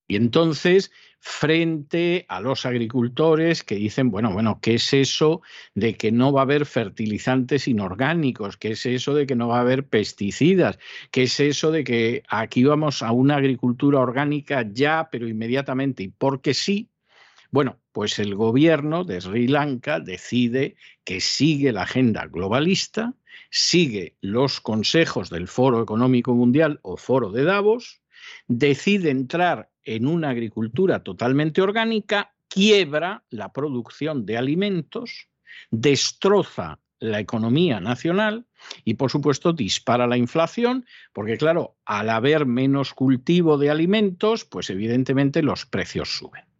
[0.07, 5.41] Y entonces, frente a los agricultores que dicen, bueno, bueno, ¿qué es eso
[5.73, 8.57] de que no va a haber fertilizantes inorgánicos?
[8.57, 10.77] ¿Qué es eso de que no va a haber pesticidas?
[11.09, 16.03] ¿Qué es eso de que aquí vamos a una agricultura orgánica ya, pero inmediatamente?
[16.03, 16.89] Y porque sí,
[17.53, 23.13] bueno, pues el gobierno de Sri Lanka decide que sigue la agenda globalista,
[23.51, 28.01] sigue los consejos del Foro Económico Mundial o Foro de Davos,
[28.47, 35.27] decide entrar en una agricultura totalmente orgánica, quiebra la producción de alimentos,
[35.69, 38.47] destroza la economía nacional
[38.83, 44.71] y, por supuesto, dispara la inflación, porque, claro, al haber menos cultivo de alimentos, pues
[44.71, 46.51] evidentemente los precios suben.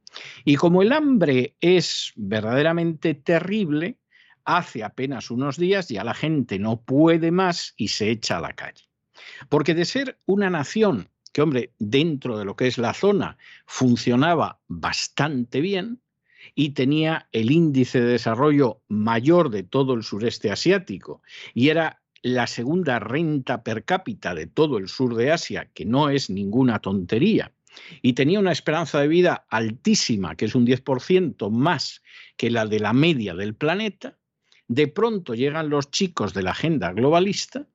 [0.45, 3.97] Y como el hambre es verdaderamente terrible,
[4.45, 8.53] hace apenas unos días ya la gente no puede más y se echa a la
[8.53, 8.83] calle.
[9.49, 14.59] Porque de ser una nación que, hombre, dentro de lo que es la zona funcionaba
[14.67, 16.01] bastante bien
[16.55, 21.21] y tenía el índice de desarrollo mayor de todo el sureste asiático
[21.53, 26.09] y era la segunda renta per cápita de todo el sur de Asia, que no
[26.09, 27.51] es ninguna tontería,
[28.01, 32.01] y tenía una esperanza de vida altísima, que es un 10% más
[32.37, 34.17] que la de la media del planeta,
[34.67, 37.67] de pronto llegan los chicos de la agenda globalista,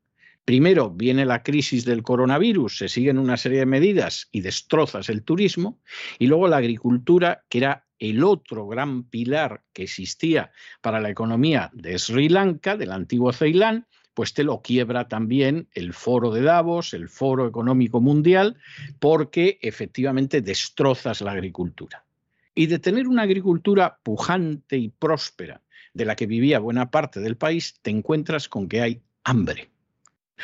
[0.44, 5.22] primero viene la crisis del coronavirus, se siguen una serie de medidas y destrozas el
[5.22, 5.80] turismo,
[6.18, 11.70] y luego la agricultura, que era el otro gran pilar que existía para la economía
[11.74, 13.86] de Sri Lanka, del antiguo Ceilán,
[14.18, 18.56] pues te lo quiebra también el foro de Davos, el foro económico mundial,
[18.98, 22.04] porque efectivamente destrozas la agricultura.
[22.52, 25.62] Y de tener una agricultura pujante y próspera,
[25.94, 29.70] de la que vivía buena parte del país, te encuentras con que hay hambre.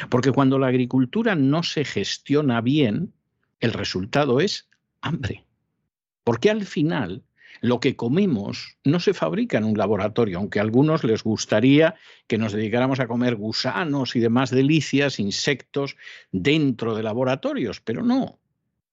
[0.08, 3.12] Porque cuando la agricultura no se gestiona bien,
[3.58, 4.68] el resultado es
[5.00, 5.44] hambre.
[6.22, 7.24] Porque al final
[7.60, 11.94] lo que comemos no se fabrica en un laboratorio, aunque a algunos les gustaría
[12.26, 15.96] que nos dedicáramos a comer gusanos y demás delicias, insectos,
[16.32, 18.38] dentro de laboratorios, pero no.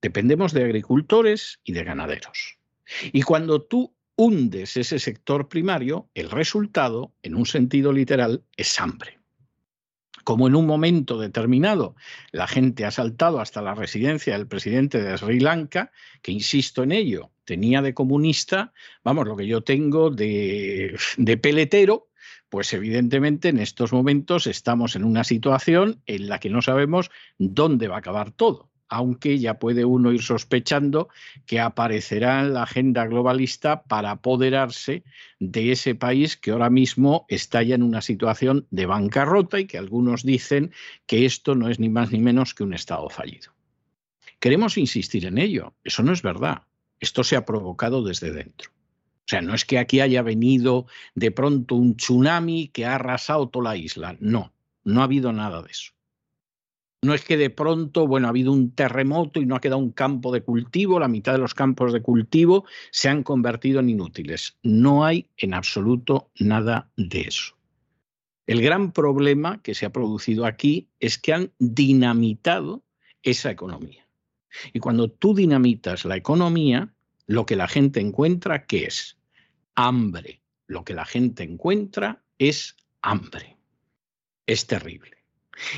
[0.00, 2.58] Dependemos de agricultores y de ganaderos.
[3.12, 9.22] Y cuando tú hundes ese sector primario, el resultado, en un sentido literal, es hambre
[10.24, 11.96] como en un momento determinado
[12.30, 15.90] la gente ha saltado hasta la residencia del presidente de Sri Lanka,
[16.22, 18.72] que insisto en ello, tenía de comunista,
[19.04, 22.08] vamos, lo que yo tengo de, de peletero,
[22.48, 27.88] pues evidentemente en estos momentos estamos en una situación en la que no sabemos dónde
[27.88, 31.08] va a acabar todo aunque ya puede uno ir sospechando
[31.46, 35.02] que aparecerá en la agenda globalista para apoderarse
[35.38, 39.78] de ese país que ahora mismo está ya en una situación de bancarrota y que
[39.78, 40.72] algunos dicen
[41.06, 43.54] que esto no es ni más ni menos que un Estado fallido.
[44.40, 46.64] Queremos insistir en ello, eso no es verdad,
[47.02, 48.70] esto se ha provocado desde dentro.
[48.70, 53.48] O sea, no es que aquí haya venido de pronto un tsunami que ha arrasado
[53.48, 54.52] toda la isla, no,
[54.84, 55.92] no ha habido nada de eso.
[57.04, 59.90] No es que de pronto, bueno, ha habido un terremoto y no ha quedado un
[59.90, 64.56] campo de cultivo, la mitad de los campos de cultivo se han convertido en inútiles.
[64.62, 67.56] No hay en absoluto nada de eso.
[68.46, 72.84] El gran problema que se ha producido aquí es que han dinamitado
[73.22, 74.06] esa economía.
[74.72, 76.92] Y cuando tú dinamitas la economía,
[77.26, 79.18] lo que la gente encuentra, ¿qué es?
[79.74, 80.40] Hambre.
[80.66, 83.56] Lo que la gente encuentra es hambre.
[84.46, 85.18] Es terrible.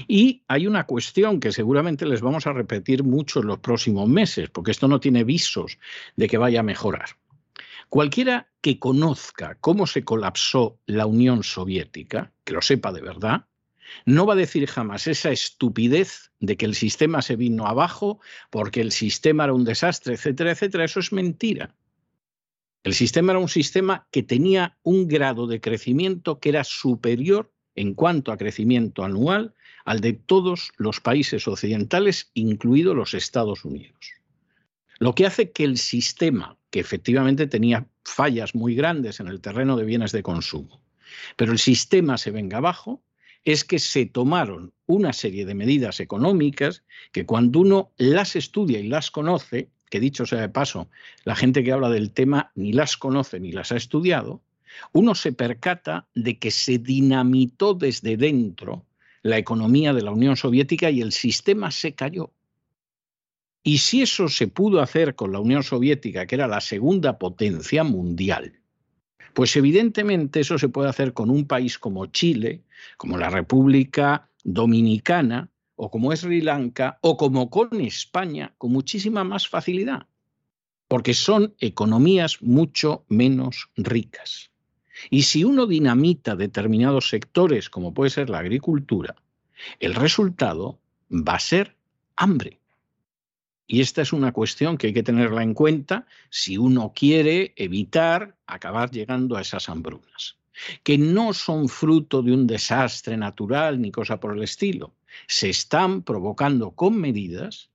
[0.06, 4.50] Y hay una cuestión que seguramente les vamos a repetir mucho en los próximos meses,
[4.50, 5.78] porque esto no tiene visos
[6.16, 7.10] de que vaya a mejorar.
[7.88, 13.46] Cualquiera que conozca cómo se colapsó la Unión Soviética, que lo sepa de verdad,
[14.06, 18.20] no va a decir jamás esa estupidez de que el sistema se vino abajo
[18.50, 20.84] porque el sistema era un desastre, etcétera, etcétera.
[20.84, 21.74] Eso es mentira.
[22.82, 27.94] El sistema era un sistema que tenía un grado de crecimiento que era superior en
[27.94, 34.12] cuanto a crecimiento anual al de todos los países occidentales, incluidos los Estados Unidos.
[34.98, 39.76] Lo que hace que el sistema, que efectivamente tenía fallas muy grandes en el terreno
[39.76, 40.80] de bienes de consumo,
[41.36, 43.02] pero el sistema se venga abajo,
[43.44, 46.82] es que se tomaron una serie de medidas económicas
[47.12, 50.88] que cuando uno las estudia y las conoce, que dicho sea de paso,
[51.24, 54.42] la gente que habla del tema ni las conoce ni las ha estudiado,
[54.92, 58.84] uno se percata de que se dinamitó desde dentro
[59.22, 62.32] la economía de la Unión Soviética y el sistema se cayó.
[63.62, 67.82] Y si eso se pudo hacer con la Unión Soviética, que era la segunda potencia
[67.82, 68.60] mundial,
[69.34, 72.62] pues evidentemente eso se puede hacer con un país como Chile,
[72.96, 79.48] como la República Dominicana, o como Sri Lanka, o como con España, con muchísima más
[79.48, 80.06] facilidad,
[80.86, 84.52] porque son economías mucho menos ricas.
[85.10, 89.16] Y si uno dinamita determinados sectores, como puede ser la agricultura,
[89.80, 90.78] el resultado
[91.10, 91.76] va a ser
[92.14, 92.60] hambre.
[93.66, 98.36] Y esta es una cuestión que hay que tenerla en cuenta si uno quiere evitar
[98.46, 100.36] acabar llegando a esas hambrunas,
[100.82, 104.94] que no son fruto de un desastre natural ni cosa por el estilo.
[105.26, 107.70] Se están provocando con medidas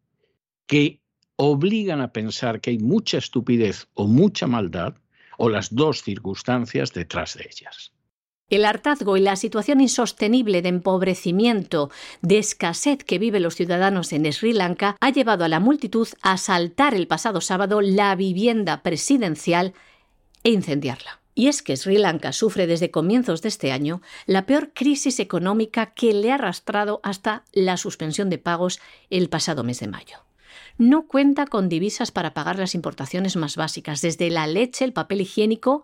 [0.68, 1.02] que
[1.38, 4.96] obligan a pensar que hay mucha estupidez o mucha maldad
[5.38, 7.94] o las dos circunstancias detrás de ellas.
[8.50, 11.92] El hartazgo y la situación insostenible de empobrecimiento,
[12.22, 16.34] de escasez que viven los ciudadanos en Sri Lanka ha llevado a la multitud a
[16.34, 19.74] asaltar el pasado sábado la vivienda presidencial
[20.44, 21.20] e incendiarla.
[21.36, 25.94] Y es que Sri Lanka sufre desde comienzos de este año la peor crisis económica
[25.94, 28.80] que le ha arrastrado hasta la suspensión de pagos
[29.12, 30.18] el pasado mes de mayo.
[30.78, 35.22] No cuenta con divisas para pagar las importaciones más básicas, desde la leche, el papel
[35.22, 35.84] higiénico,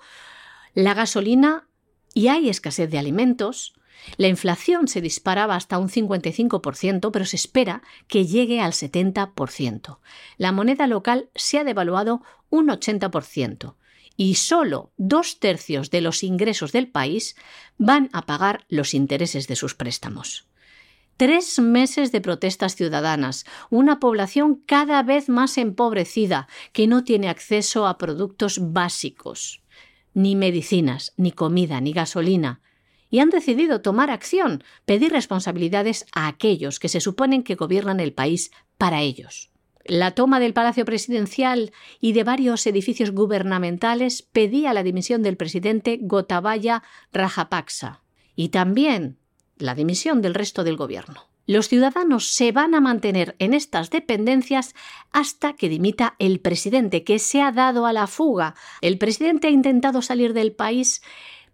[0.74, 1.68] la gasolina
[2.16, 3.76] y hay escasez de alimentos,
[4.18, 10.00] la inflación se disparaba hasta un 55%, pero se espera que llegue al 70%.
[10.38, 13.76] La moneda local se ha devaluado un 80%
[14.16, 17.36] y solo dos tercios de los ingresos del país
[17.78, 20.48] van a pagar los intereses de sus préstamos.
[21.18, 27.88] Tres meses de protestas ciudadanas, una población cada vez más empobrecida que no tiene acceso
[27.88, 29.65] a productos básicos
[30.16, 32.62] ni medicinas, ni comida, ni gasolina,
[33.12, 38.14] y han decidido tomar acción, pedir responsabilidades a aquellos que se suponen que gobiernan el
[38.14, 38.50] país
[38.80, 39.52] para ellos.
[39.84, 46.00] La toma del Palacio Presidencial y de varios edificios gubernamentales pedía la dimisión del presidente
[46.02, 46.82] Gotabaya
[47.14, 48.02] Rajapaksa
[48.36, 49.20] y también
[49.58, 51.35] la dimisión del resto del gobierno.
[51.48, 54.74] Los ciudadanos se van a mantener en estas dependencias
[55.12, 58.56] hasta que dimita el presidente, que se ha dado a la fuga.
[58.82, 61.04] El presidente ha intentado salir del país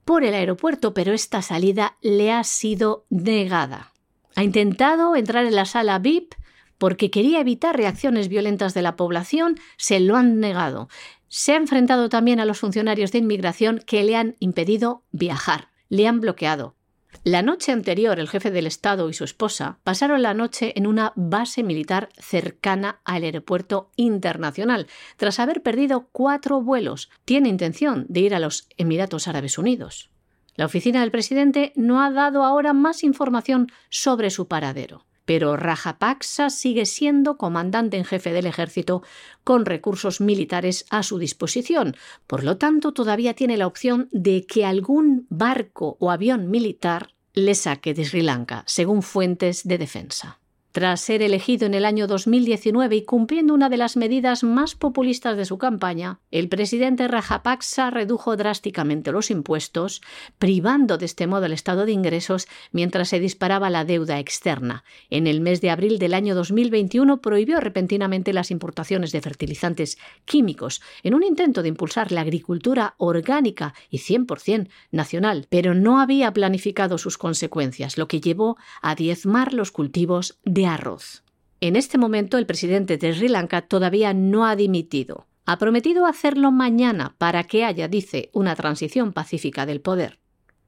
[0.06, 3.92] por el aeropuerto, pero esta salida le ha sido negada.
[4.36, 6.36] Ha intentado entrar en la sala VIP
[6.78, 10.90] porque quería evitar reacciones violentas de la población, se lo han negado.
[11.28, 16.08] Se ha enfrentado también a los funcionarios de inmigración que le han impedido viajar, le
[16.08, 16.76] han bloqueado.
[17.24, 21.14] La noche anterior, el jefe del Estado y su esposa pasaron la noche en una
[21.16, 24.88] base militar cercana al aeropuerto internacional,
[25.18, 27.12] tras haber perdido cuatro vuelos.
[27.24, 30.10] Tiene intención de ir a los Emiratos Árabes Unidos.
[30.56, 35.06] La oficina del presidente no ha dado ahora más información sobre su paradero.
[35.32, 39.02] Pero Rajapaksa sigue siendo comandante en jefe del ejército
[39.46, 41.96] con recursos militares a su disposición.
[42.28, 47.56] Por lo tanto, todavía tiene la opción de que algún barco o avión militar le
[47.56, 50.41] saque de Sri Lanka, según fuentes de defensa.
[50.72, 55.36] Tras ser elegido en el año 2019 y cumpliendo una de las medidas más populistas
[55.36, 60.02] de su campaña, el presidente Rajapaksa redujo drásticamente los impuestos,
[60.40, 64.86] privando de este modo el estado de ingresos mientras se disparaba la deuda externa.
[65.10, 70.82] En el mes de abril del año 2021 prohibió repentinamente las importaciones de fertilizantes químicos
[71.04, 76.98] en un intento de impulsar la agricultura orgánica y 100% nacional, pero no había planificado
[76.98, 81.24] sus consecuencias, lo que llevó a diezmar los cultivos de arroz.
[81.60, 85.28] En este momento el presidente de Sri Lanka todavía no ha dimitido.
[85.46, 90.20] Ha prometido hacerlo mañana para que haya, dice, una transición pacífica del poder.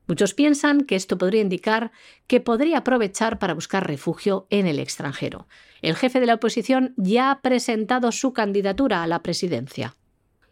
[0.07, 1.91] Muchos piensan que esto podría indicar
[2.27, 5.47] que podría aprovechar para buscar refugio en el extranjero.
[5.81, 9.95] El jefe de la oposición ya ha presentado su candidatura a la presidencia.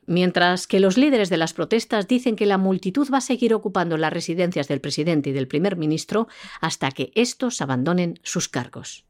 [0.07, 3.97] Mientras que los líderes de las protestas dicen que la multitud va a seguir ocupando
[3.97, 6.27] las residencias del presidente y del primer ministro
[6.59, 9.05] hasta que estos abandonen sus cargos.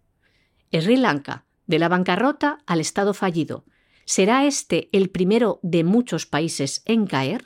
[0.71, 3.65] Sri Lanka, de la bancarrota al Estado fallido.
[4.05, 7.43] ¿Será este el primero de muchos países en caer?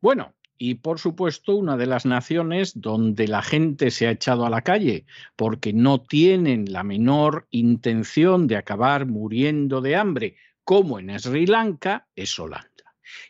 [0.00, 4.50] Bueno, y por supuesto una de las naciones donde la gente se ha echado a
[4.50, 11.18] la calle porque no tienen la menor intención de acabar muriendo de hambre, como en
[11.18, 12.68] Sri Lanka, es Holanda.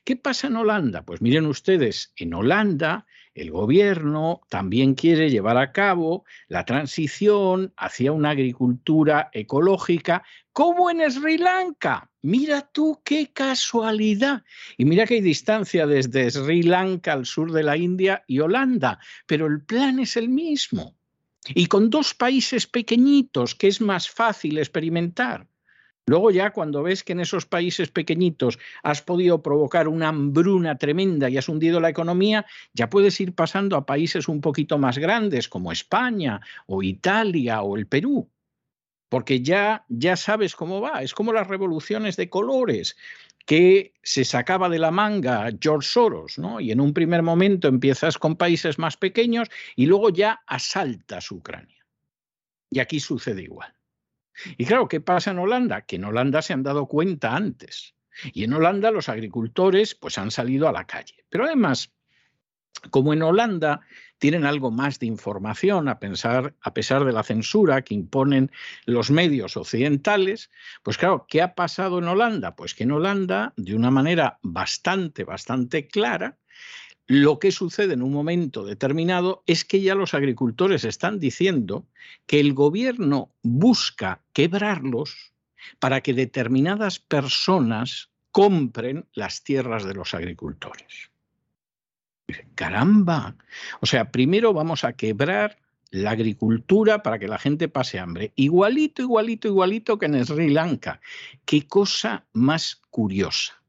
[0.05, 1.03] ¿Qué pasa en Holanda?
[1.05, 3.07] Pues miren ustedes, en Holanda
[3.41, 10.23] el gobierno también quiere llevar a cabo la transición hacia una agricultura ecológica,
[10.53, 12.11] como en Sri Lanka.
[12.21, 14.45] Mira tú qué casualidad.
[14.77, 18.99] Y mira que hay distancia desde Sri Lanka al sur de la India y Holanda,
[19.27, 20.95] pero el plan es el mismo.
[21.49, 25.47] Y con dos países pequeñitos que es más fácil experimentar.
[26.07, 31.29] Luego ya cuando ves que en esos países pequeñitos has podido provocar una hambruna tremenda
[31.29, 35.49] y has hundido la economía, ya puedes ir pasando a países un poquito más grandes
[35.49, 38.29] como España o Italia o el Perú.
[39.09, 41.03] Porque ya, ya sabes cómo va.
[41.03, 42.97] Es como las revoluciones de colores
[43.47, 46.61] que se sacaba de la manga George Soros, ¿no?
[46.61, 51.85] Y en un primer momento empiezas con países más pequeños y luego ya asaltas Ucrania.
[52.71, 53.80] Y aquí sucede igual.
[54.57, 55.83] Y claro, ¿qué pasa en Holanda?
[55.83, 57.95] Que en Holanda se han dado cuenta antes.
[58.33, 61.25] Y en Holanda los agricultores pues han salido a la calle.
[61.29, 61.93] Pero además,
[62.91, 63.81] como en Holanda
[64.19, 68.51] tienen algo más de información a, pensar, a pesar de la censura que imponen
[68.85, 70.51] los medios occidentales,
[70.83, 72.55] pues claro, ¿qué ha pasado en Holanda?
[72.55, 76.39] Pues que en Holanda, de una manera bastante, bastante clara,
[77.07, 81.87] lo que sucede en un momento determinado es que ya los agricultores están diciendo
[82.27, 85.33] que el gobierno busca quebrarlos
[85.79, 91.11] para que determinadas personas compren las tierras de los agricultores.
[92.55, 93.37] Caramba.
[93.81, 95.59] O sea, primero vamos a quebrar
[95.91, 98.33] la agricultura para que la gente pase hambre.
[98.37, 101.01] Igualito, igualito, igualito que en Sri Lanka.
[101.45, 103.60] Qué cosa más curiosa.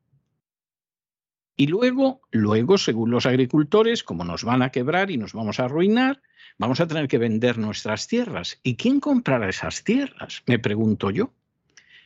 [1.56, 5.66] Y luego, luego, según los agricultores, como nos van a quebrar y nos vamos a
[5.66, 6.22] arruinar,
[6.58, 8.60] vamos a tener que vender nuestras tierras.
[8.64, 10.44] ¿Y quién comprará esas tierras?
[10.46, 11.34] Me pregunto yo.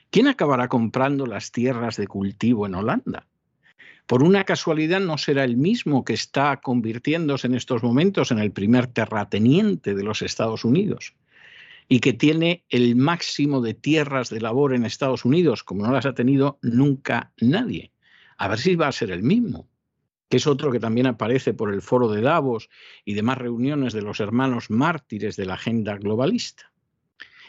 [0.10, 3.28] ¿Quién acabará comprando las tierras de cultivo en Holanda?
[4.08, 8.52] Por una casualidad no será el mismo que está convirtiéndose en estos momentos en el
[8.52, 11.16] primer terrateniente de los Estados Unidos
[11.88, 16.06] y que tiene el máximo de tierras de labor en Estados Unidos, como no las
[16.06, 17.92] ha tenido nunca nadie
[18.38, 19.70] a ver si va a ser el mismo,
[20.30, 22.70] que es otro que también aparece por el foro de Davos
[23.04, 26.72] y demás reuniones de los hermanos mártires de la agenda globalista.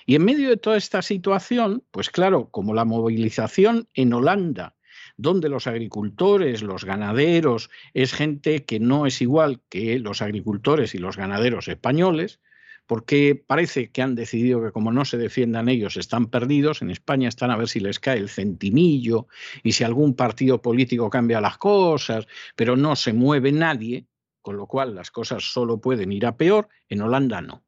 [0.07, 4.77] Y en medio de toda esta situación, pues claro, como la movilización en Holanda,
[5.17, 10.99] donde los agricultores, los ganaderos, es gente que no es igual que los agricultores y
[10.99, 12.41] los ganaderos españoles,
[12.87, 17.29] porque parece que han decidido que como no se defiendan ellos están perdidos, en España
[17.29, 19.27] están a ver si les cae el centimillo
[19.63, 24.07] y si algún partido político cambia las cosas, pero no se mueve nadie,
[24.41, 27.65] con lo cual las cosas solo pueden ir a peor, en Holanda no.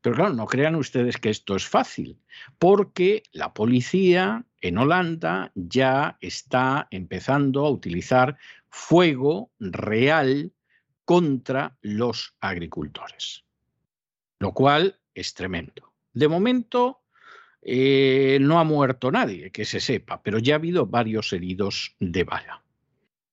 [0.00, 2.18] Pero claro, no crean ustedes que esto es fácil,
[2.58, 8.38] porque la policía en Holanda ya está empezando a utilizar
[8.70, 10.52] fuego real
[11.04, 13.44] contra los agricultores
[14.40, 15.92] lo cual es tremendo.
[16.12, 17.02] De momento
[17.62, 22.24] eh, no ha muerto nadie, que se sepa, pero ya ha habido varios heridos de
[22.24, 22.64] bala.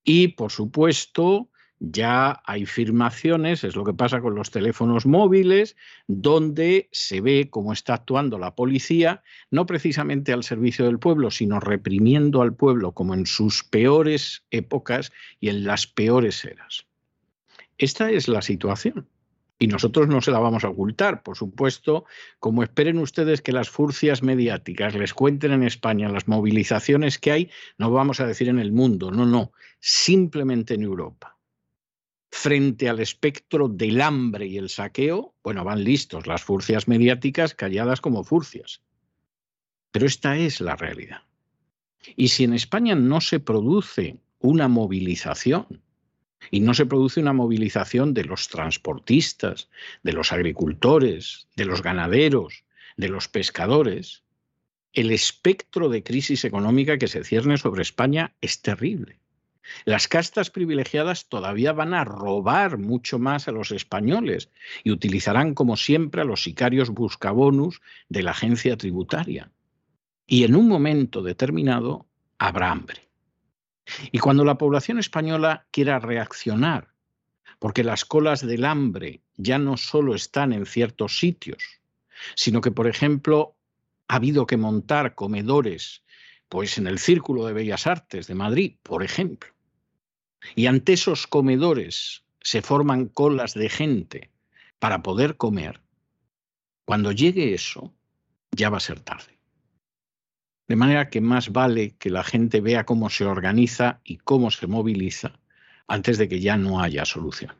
[0.03, 1.49] Y, por supuesto,
[1.79, 5.75] ya hay firmaciones, es lo que pasa con los teléfonos móviles,
[6.07, 11.59] donde se ve cómo está actuando la policía, no precisamente al servicio del pueblo, sino
[11.59, 16.85] reprimiendo al pueblo como en sus peores épocas y en las peores eras.
[17.77, 19.07] Esta es la situación.
[19.59, 22.05] Y nosotros no se la vamos a ocultar, por supuesto,
[22.39, 27.49] como esperen ustedes que las furcias mediáticas les cuenten en España las movilizaciones que hay,
[27.77, 31.37] no vamos a decir en el mundo, no, no, simplemente en Europa.
[32.29, 37.99] Frente al espectro del hambre y el saqueo, bueno, van listos las furcias mediáticas calladas
[37.99, 38.83] como furcias.
[39.91, 41.23] Pero esta es la realidad.
[42.15, 45.81] Y si en España no se produce una movilización,
[46.51, 49.69] y no se produce una movilización de los transportistas,
[50.03, 52.63] de los agricultores, de los ganaderos,
[52.95, 54.23] de los pescadores.
[54.93, 59.19] El espectro de crisis económica que se cierne sobre España es terrible.
[59.85, 64.49] Las castas privilegiadas todavía van a robar mucho más a los españoles
[64.83, 69.51] y utilizarán como siempre a los sicarios buscabonus de la agencia tributaria.
[70.25, 72.05] Y en un momento determinado
[72.37, 73.06] habrá hambre.
[74.11, 76.93] Y cuando la población española quiera reaccionar,
[77.59, 81.63] porque las colas del hambre ya no solo están en ciertos sitios,
[82.35, 83.55] sino que, por ejemplo,
[84.07, 86.03] ha habido que montar comedores
[86.49, 89.49] pues en el Círculo de Bellas Artes de Madrid, por ejemplo.
[90.55, 94.31] Y ante esos comedores se forman colas de gente
[94.79, 95.81] para poder comer.
[96.85, 97.93] Cuando llegue eso,
[98.51, 99.36] ya va a ser tarde.
[100.67, 104.67] De manera que más vale que la gente vea cómo se organiza y cómo se
[104.67, 105.39] moviliza
[105.87, 107.53] antes de que ya no haya solución.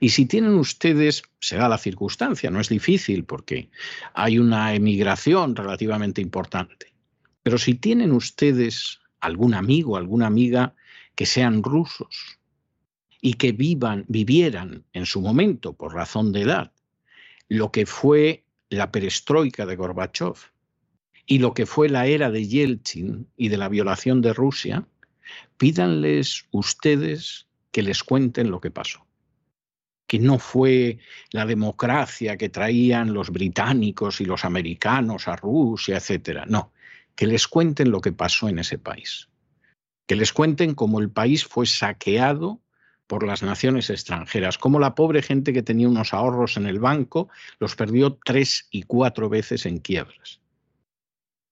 [0.00, 3.70] Y si tienen ustedes, se da la circunstancia, no es difícil porque
[4.14, 6.92] hay una emigración relativamente importante,
[7.42, 10.74] pero si tienen ustedes algún amigo, alguna amiga
[11.14, 12.38] que sean rusos
[13.20, 16.72] y que vivan, vivieran en su momento, por razón de edad,
[17.48, 20.34] lo que fue la perestroika de Gorbachev
[21.26, 24.86] y lo que fue la era de Yeltsin y de la violación de Rusia,
[25.56, 29.06] pídanles ustedes que les cuenten lo que pasó
[30.12, 30.98] que no fue
[31.30, 36.44] la democracia que traían los británicos y los americanos a Rusia, etcétera.
[36.46, 36.70] No,
[37.14, 39.30] que les cuenten lo que pasó en ese país.
[40.06, 42.60] Que les cuenten cómo el país fue saqueado
[43.06, 47.30] por las naciones extranjeras, cómo la pobre gente que tenía unos ahorros en el banco
[47.58, 50.41] los perdió tres y cuatro veces en quiebras.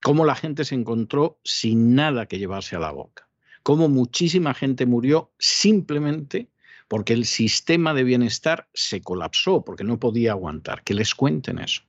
[0.03, 3.29] Cómo la gente se encontró sin nada que llevarse a la boca.
[3.63, 6.51] Cómo muchísima gente murió simplemente
[6.89, 10.83] porque el sistema de bienestar se colapsó, porque no podía aguantar.
[10.83, 11.83] Que les cuenten eso.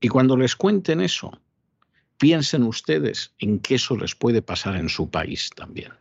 [0.00, 1.40] Y cuando les cuenten eso,
[2.18, 5.92] piensen ustedes en que eso les puede pasar en su país también.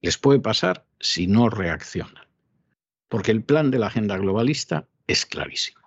[0.00, 2.26] Les puede pasar si no reaccionan.
[3.08, 5.79] Porque el plan de la agenda globalista es clarísimo.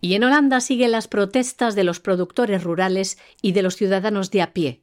[0.00, 4.42] Y en Holanda siguen las protestas de los productores rurales y de los ciudadanos de
[4.42, 4.82] a pie,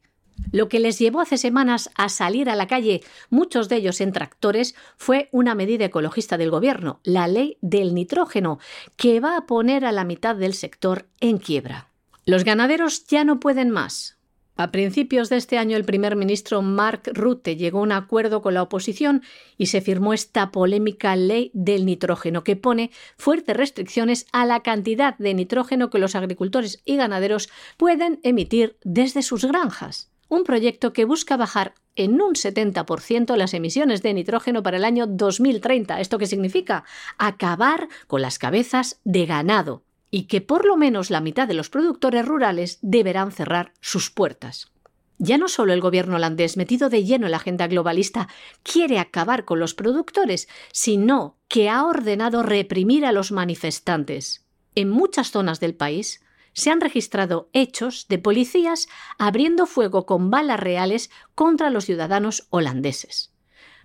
[0.52, 4.12] lo que les llevó hace semanas a salir a la calle, muchos de ellos en
[4.12, 8.60] tractores, fue una medida ecologista del Gobierno, la ley del nitrógeno,
[8.96, 11.90] que va a poner a la mitad del sector en quiebra.
[12.26, 14.18] Los ganaderos ya no pueden más.
[14.56, 18.54] A principios de este año el primer ministro Mark Rutte llegó a un acuerdo con
[18.54, 19.24] la oposición
[19.58, 25.18] y se firmó esta polémica ley del nitrógeno que pone fuertes restricciones a la cantidad
[25.18, 31.06] de nitrógeno que los agricultores y ganaderos pueden emitir desde sus granjas un proyecto que
[31.06, 36.00] busca bajar en un 70% las emisiones de nitrógeno para el año 2030.
[36.00, 36.86] ¿Esto qué significa?
[37.20, 39.84] Acabar con las cabezas de ganado
[40.14, 44.72] y que por lo menos la mitad de los productores rurales deberán cerrar sus puertas.
[45.18, 48.28] Ya no solo el gobierno holandés, metido de lleno en la agenda globalista,
[48.62, 54.46] quiere acabar con los productores, sino que ha ordenado reprimir a los manifestantes.
[54.76, 56.22] En muchas zonas del país,
[56.54, 63.34] se han registrado hechos de policías abriendo fuego con balas reales contra los ciudadanos holandeses.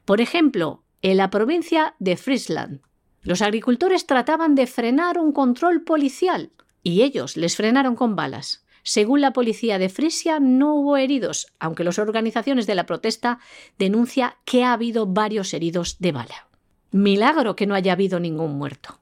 [0.04, 2.82] Por ejemplo, en la provincia de Friesland,
[3.22, 6.50] los agricultores trataban de frenar un control policial
[6.82, 8.64] y ellos les frenaron con balas.
[8.82, 13.38] Según la policía de Frisia, no hubo heridos, aunque las organizaciones de la protesta
[13.78, 16.48] denuncian que ha habido varios heridos de bala.
[16.90, 19.00] Milagro que no haya habido ningún muerto.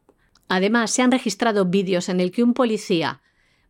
[0.48, 3.20] Además, se han registrado vídeos en el que un policía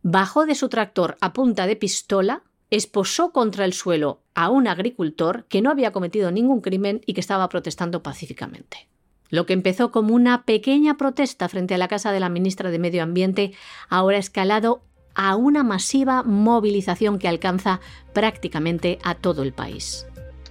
[0.01, 5.45] bajó de su tractor a punta de pistola, esposó contra el suelo a un agricultor
[5.49, 8.87] que no había cometido ningún crimen y que estaba protestando pacíficamente.
[9.29, 12.79] Lo que empezó como una pequeña protesta frente a la casa de la ministra de
[12.79, 13.53] Medio Ambiente
[13.89, 14.81] ahora ha escalado
[15.15, 17.81] a una masiva movilización que alcanza
[18.13, 20.05] prácticamente a todo el país.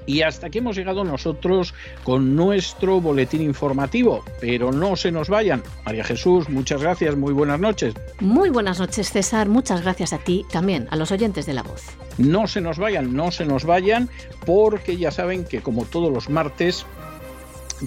[0.06, 1.74] Y hasta aquí hemos llegado nosotros
[2.04, 4.24] con nuestro boletín informativo.
[4.40, 5.62] Pero no se nos vayan.
[5.84, 7.94] María Jesús, muchas gracias, muy buenas noches.
[8.20, 9.48] Muy buenas noches, César.
[9.48, 11.82] Muchas gracias a ti también, a los oyentes de La Voz.
[12.18, 14.08] No se nos vayan, no se nos vayan,
[14.46, 16.86] porque ya saben que como todos los martes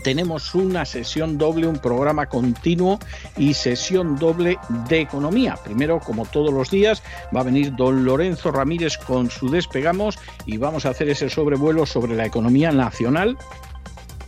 [0.03, 2.99] tenemos una sesión doble, un programa continuo
[3.37, 5.57] y sesión doble de economía.
[5.63, 7.03] Primero, como todos los días,
[7.35, 11.85] va a venir don Lorenzo Ramírez con su despegamos y vamos a hacer ese sobrevuelo
[11.85, 13.37] sobre la economía nacional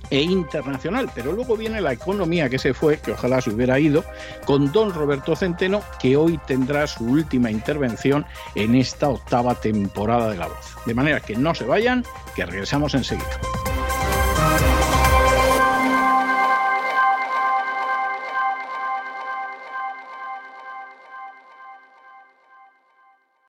[0.09, 1.09] e internacional.
[1.15, 4.03] Pero luego viene la economía que se fue, que ojalá se hubiera ido,
[4.45, 10.37] con don Roberto Centeno, que hoy tendrá su última intervención en esta octava temporada de
[10.37, 10.75] La Voz.
[10.85, 12.05] De manera que no se vayan,
[12.35, 13.39] que regresamos enseguida.